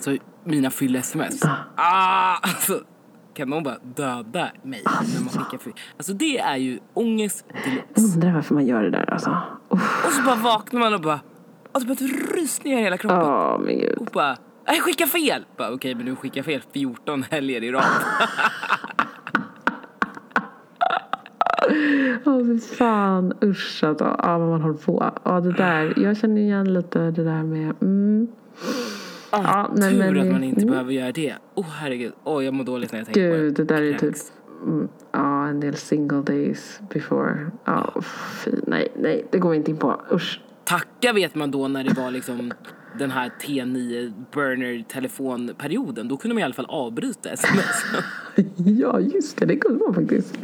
[0.00, 1.42] Så mina fyll sms
[1.76, 2.80] ah, alltså,
[3.34, 8.14] Kan någon bara döda mig när man skickar fyll Alltså det är ju ångest deluxe
[8.14, 9.36] Undrar varför man gör det där alltså.
[9.68, 10.06] Uff.
[10.06, 11.20] Och så bara vaknar man och bara
[11.72, 13.98] Alltså bara ett rysningar i hela kroppen Ja, men gud.
[13.98, 15.44] Och bara jag skickar fel!
[15.56, 17.84] Bara, Okej men du skickar fel 14 helger i rad
[22.24, 24.16] Åh fy fan, usch alltså.
[24.22, 25.12] Ja, vad man håller på.
[25.24, 25.94] Ja, det där.
[25.96, 27.74] Jag känner igen lite det där med...
[27.82, 28.28] Mm.
[29.34, 30.70] Ah, Ja, nej, tur men- att man inte mm.
[30.72, 31.34] behöver göra det.
[31.54, 33.98] Åh oh, herregud, åh jag mår dåligt när jag tänker Gud, på det där är
[33.98, 34.14] typ...
[34.62, 37.50] Mm, ja, en del single days before.
[37.64, 37.94] Ja,
[38.44, 40.00] fy, nej, nej, det går vi inte in på.
[40.12, 40.40] Usch.
[40.64, 42.52] Tacka vet man då när det var liksom
[42.98, 46.08] den här T9 burner telefonperioden.
[46.08, 47.84] Då kunde man i alla fall avbryta sms.
[48.56, 49.46] Ja, just det.
[49.46, 50.38] Det kunde man faktiskt.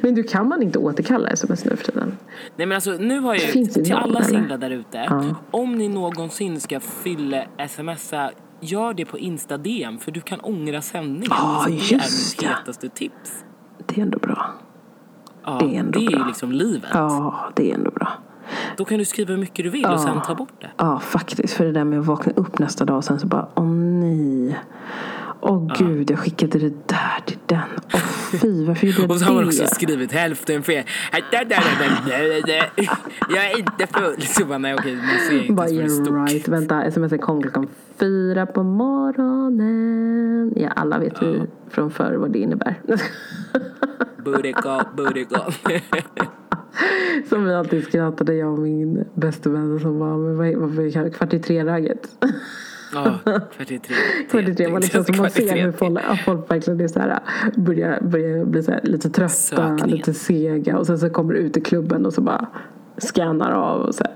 [0.00, 2.16] Men du, kan man inte återkalla sms nu för tiden?
[2.56, 4.98] Nej men alltså nu har jag ju, till alla singlar där ute.
[4.98, 5.34] Ja.
[5.50, 8.30] Om ni någonsin ska fylla smsa,
[8.60, 11.26] gör det på Insta DM för du kan ångra sändningen.
[11.30, 13.44] Ja, alltså, det är mitt hetaste tips.
[13.86, 14.52] Det är ändå bra.
[15.44, 16.26] Ja, Det är ändå det är ju bra.
[16.26, 16.90] liksom livet.
[16.92, 18.12] Ja, det är ändå bra.
[18.76, 19.92] Då kan du skriva hur mycket du vill Ja.
[19.94, 20.70] och sen ta bort det.
[20.76, 21.54] Ja, faktiskt.
[21.54, 24.58] För det där med att vakna upp nästa dag och sen så bara, åh nej.
[25.42, 27.58] Åh gud, jag skickade det där till den.
[27.94, 28.00] Åh
[28.40, 29.68] fy, varför gjorde jag Och så har man också det?
[29.74, 30.84] skrivit hälften fel.
[33.28, 34.22] Jag är inte full.
[34.22, 36.28] Så bara, nej okej, man ser inte ens det yeah stod.
[36.28, 36.48] right.
[36.48, 37.66] Vänta, smset kom klockan
[37.98, 40.52] fyra på morgonen.
[40.56, 42.74] Ja, alla vet vi från förr vad det innebär.
[44.24, 45.52] Booty call, booty call.
[47.28, 51.08] Som vi alltid skrattade, jag och min bästa vän som var med vad- vad kallar
[51.08, 52.08] kvart i tre-läget.
[52.94, 53.18] Ja,
[53.56, 53.94] kvart i tre.
[54.30, 57.18] Kvart i tre liksom man i ser hur folk, ja, folk verkligen är så här,
[57.56, 59.88] börjar, börjar bli så här, lite trötta, Sökningen.
[59.88, 62.46] lite sega och sen så kommer du ut i klubben och så bara
[62.98, 64.14] scannar av och så här.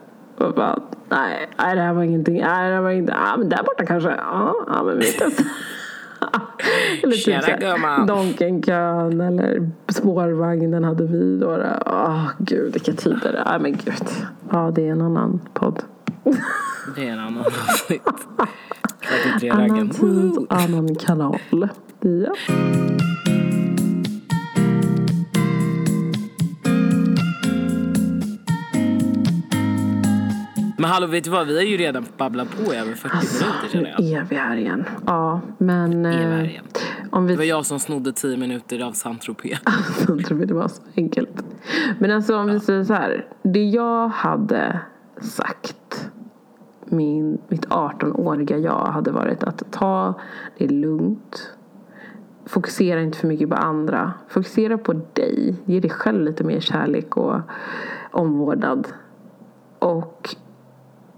[0.48, 2.34] Och bara, nej, nej, det här var ingenting.
[2.34, 3.12] Nej, det här var inte.
[3.12, 4.08] Ja, men där borta kanske.
[4.10, 5.46] Ja, ja men vi testar.
[7.02, 8.06] eller typ Tjena, gumman.
[8.06, 11.62] Donkenkön eller spårvagnen hade vi då.
[11.86, 13.42] Åh gud vilka tider.
[13.46, 14.08] Ja men gud.
[14.50, 15.82] Ja det är en annan podd.
[16.96, 18.02] Det är en annan avsnitt.
[19.50, 21.68] Annan tid, annan kanal.
[22.00, 22.34] Ja.
[30.84, 31.46] Men hallå, vet du vad?
[31.46, 34.20] Vi har ju redan babblat på i över 40 Alltså, minuter nu känner jag.
[34.20, 34.84] är vi här igen.
[35.06, 36.06] Ja, men...
[36.06, 36.64] Är vi eh, här igen.
[37.10, 37.48] Om Det var vi...
[37.48, 39.58] jag som snodde 10 minuter av Saint-Tropez.
[40.26, 41.44] Tror det var så enkelt.
[41.98, 43.26] Men alltså om vi säger så här.
[43.42, 44.80] Det jag hade
[45.20, 46.10] sagt
[46.84, 50.14] min, mitt 18-åriga jag hade varit att ta
[50.58, 51.50] det lugnt.
[52.46, 54.12] Fokusera inte för mycket på andra.
[54.28, 55.54] Fokusera på dig.
[55.64, 57.40] Ge dig själv lite mer kärlek och
[58.10, 58.88] omvårdnad.
[59.78, 60.36] Och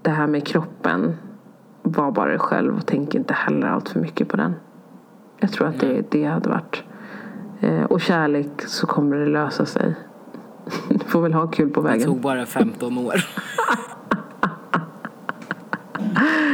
[0.07, 1.16] det här med kroppen.
[1.82, 4.54] Var bara dig själv och tänk inte heller allt för mycket på den.
[5.40, 6.84] Jag tror att det, det hade varit
[7.61, 9.94] Eh, och kärlek så kommer det lösa sig.
[10.88, 12.04] Du får väl ha kul på Det vägen.
[12.07, 13.14] tog bara 15 år.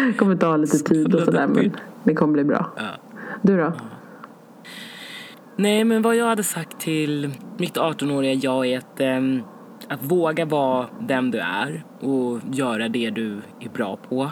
[0.07, 2.71] Det kommer ta lite tid och sådär men det kommer bli bra.
[2.77, 2.83] Ja.
[3.43, 3.73] Du då?
[5.57, 9.43] Nej, men vad jag hade sagt till mitt 18-åriga jag är att, ehm,
[9.93, 14.31] att våga vara den du är och göra det du är bra på.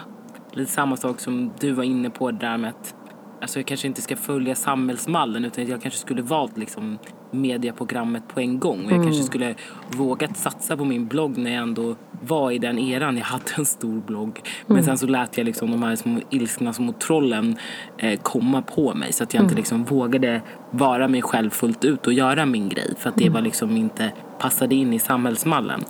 [0.51, 2.95] Lite samma sak som du var inne på där med att
[3.41, 6.97] alltså jag kanske inte ska följa samhällsmallen utan jag kanske skulle valt liksom
[7.31, 8.85] mediaprogrammet på en gång.
[8.85, 9.55] Och jag kanske skulle
[9.97, 13.17] vågat satsa på min blogg när jag ändå var i den eran.
[13.17, 14.39] Jag hade en stor blogg.
[14.67, 17.55] Men sen så lät jag liksom de här små ilskna små trollen
[17.97, 22.07] eh, komma på mig så att jag inte liksom vågade vara mig själv fullt ut
[22.07, 25.83] och göra min grej för att det var liksom inte passade in i samhällsmallen.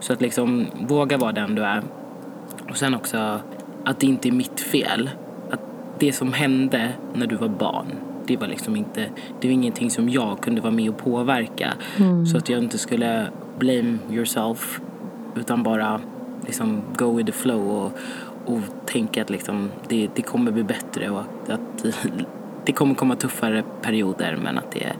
[0.00, 1.82] Så att liksom våga vara den du är.
[2.70, 3.40] Och sen också
[3.84, 5.10] att det inte är mitt fel.
[5.50, 5.60] Att
[5.98, 7.86] det som hände när du var barn,
[8.28, 9.08] det var liksom inte,
[9.40, 11.74] det var ingenting som jag kunde vara med och påverka.
[12.32, 13.26] Så att jag inte skulle
[13.58, 14.80] blame yourself
[15.36, 16.00] utan bara
[16.46, 17.92] liksom go with the flow och,
[18.54, 21.84] och tänka att liksom det, det kommer bli bättre och att, att
[22.64, 24.92] det kommer komma tuffare perioder men att det,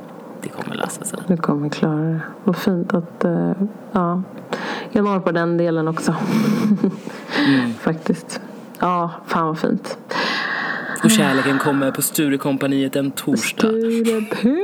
[0.43, 1.19] det kommer lösa sig.
[1.27, 2.21] Du kommer klara det.
[2.45, 3.25] Vad fint att...
[3.25, 3.53] eh,
[3.93, 4.23] ja.
[4.91, 6.15] Jag når på den delen också.
[7.79, 8.41] Faktiskt.
[8.79, 9.99] Ja, fan vad fint.
[11.05, 13.69] Och kärleken kommer på Sturecompagniet en torsdag.
[13.69, 14.57] Sturepö.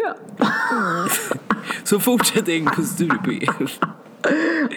[1.85, 3.47] Så fortsätt in på Stureby.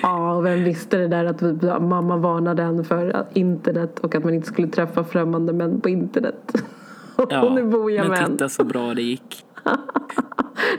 [0.01, 4.23] Ja, och vem visste det där att vi, mamma varnade en för internet och att
[4.23, 6.63] man inte skulle träffa främmande män på internet.
[7.15, 8.31] och nu bor jag men en.
[8.31, 9.45] titta så bra det gick.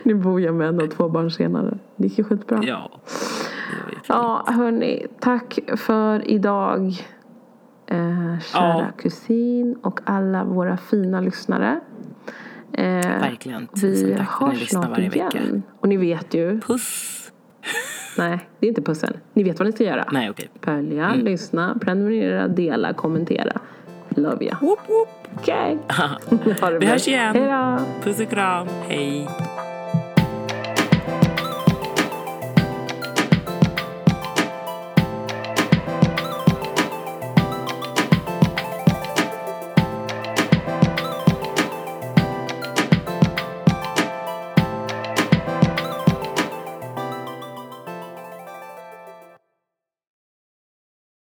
[0.02, 1.78] Nu bor jag med en och två barn senare.
[1.96, 2.60] Det gick ju skitbra.
[2.62, 2.90] Ja.
[4.06, 5.06] Ja, hörni.
[5.20, 7.06] Tack för idag.
[7.90, 8.86] Eh, kära Ja.
[8.98, 11.80] kusin och alla våra fina lyssnare.
[12.72, 12.84] Eh,
[13.20, 13.68] Verkligen.
[13.82, 15.26] Vi tack hörs snart varje igen.
[15.32, 15.62] vecka.
[15.80, 16.60] Och ni vet ju.
[16.60, 17.14] Puss.
[18.18, 19.16] Nej, det är inte pussen.
[19.32, 20.04] Ni vet vad ni ska göra.
[20.12, 20.48] Nej, okej.
[20.62, 21.24] Följa, Mm.
[21.24, 23.52] lyssna, prenumerera, dela, kommentera.
[24.08, 24.56] Love ya.
[24.60, 25.08] Whoop, whoop.
[25.38, 25.78] Okej.
[26.60, 27.34] Det Vi hörs igen.
[27.36, 27.78] Hej då.
[28.04, 28.66] Puss och kram.
[28.88, 29.28] Hej.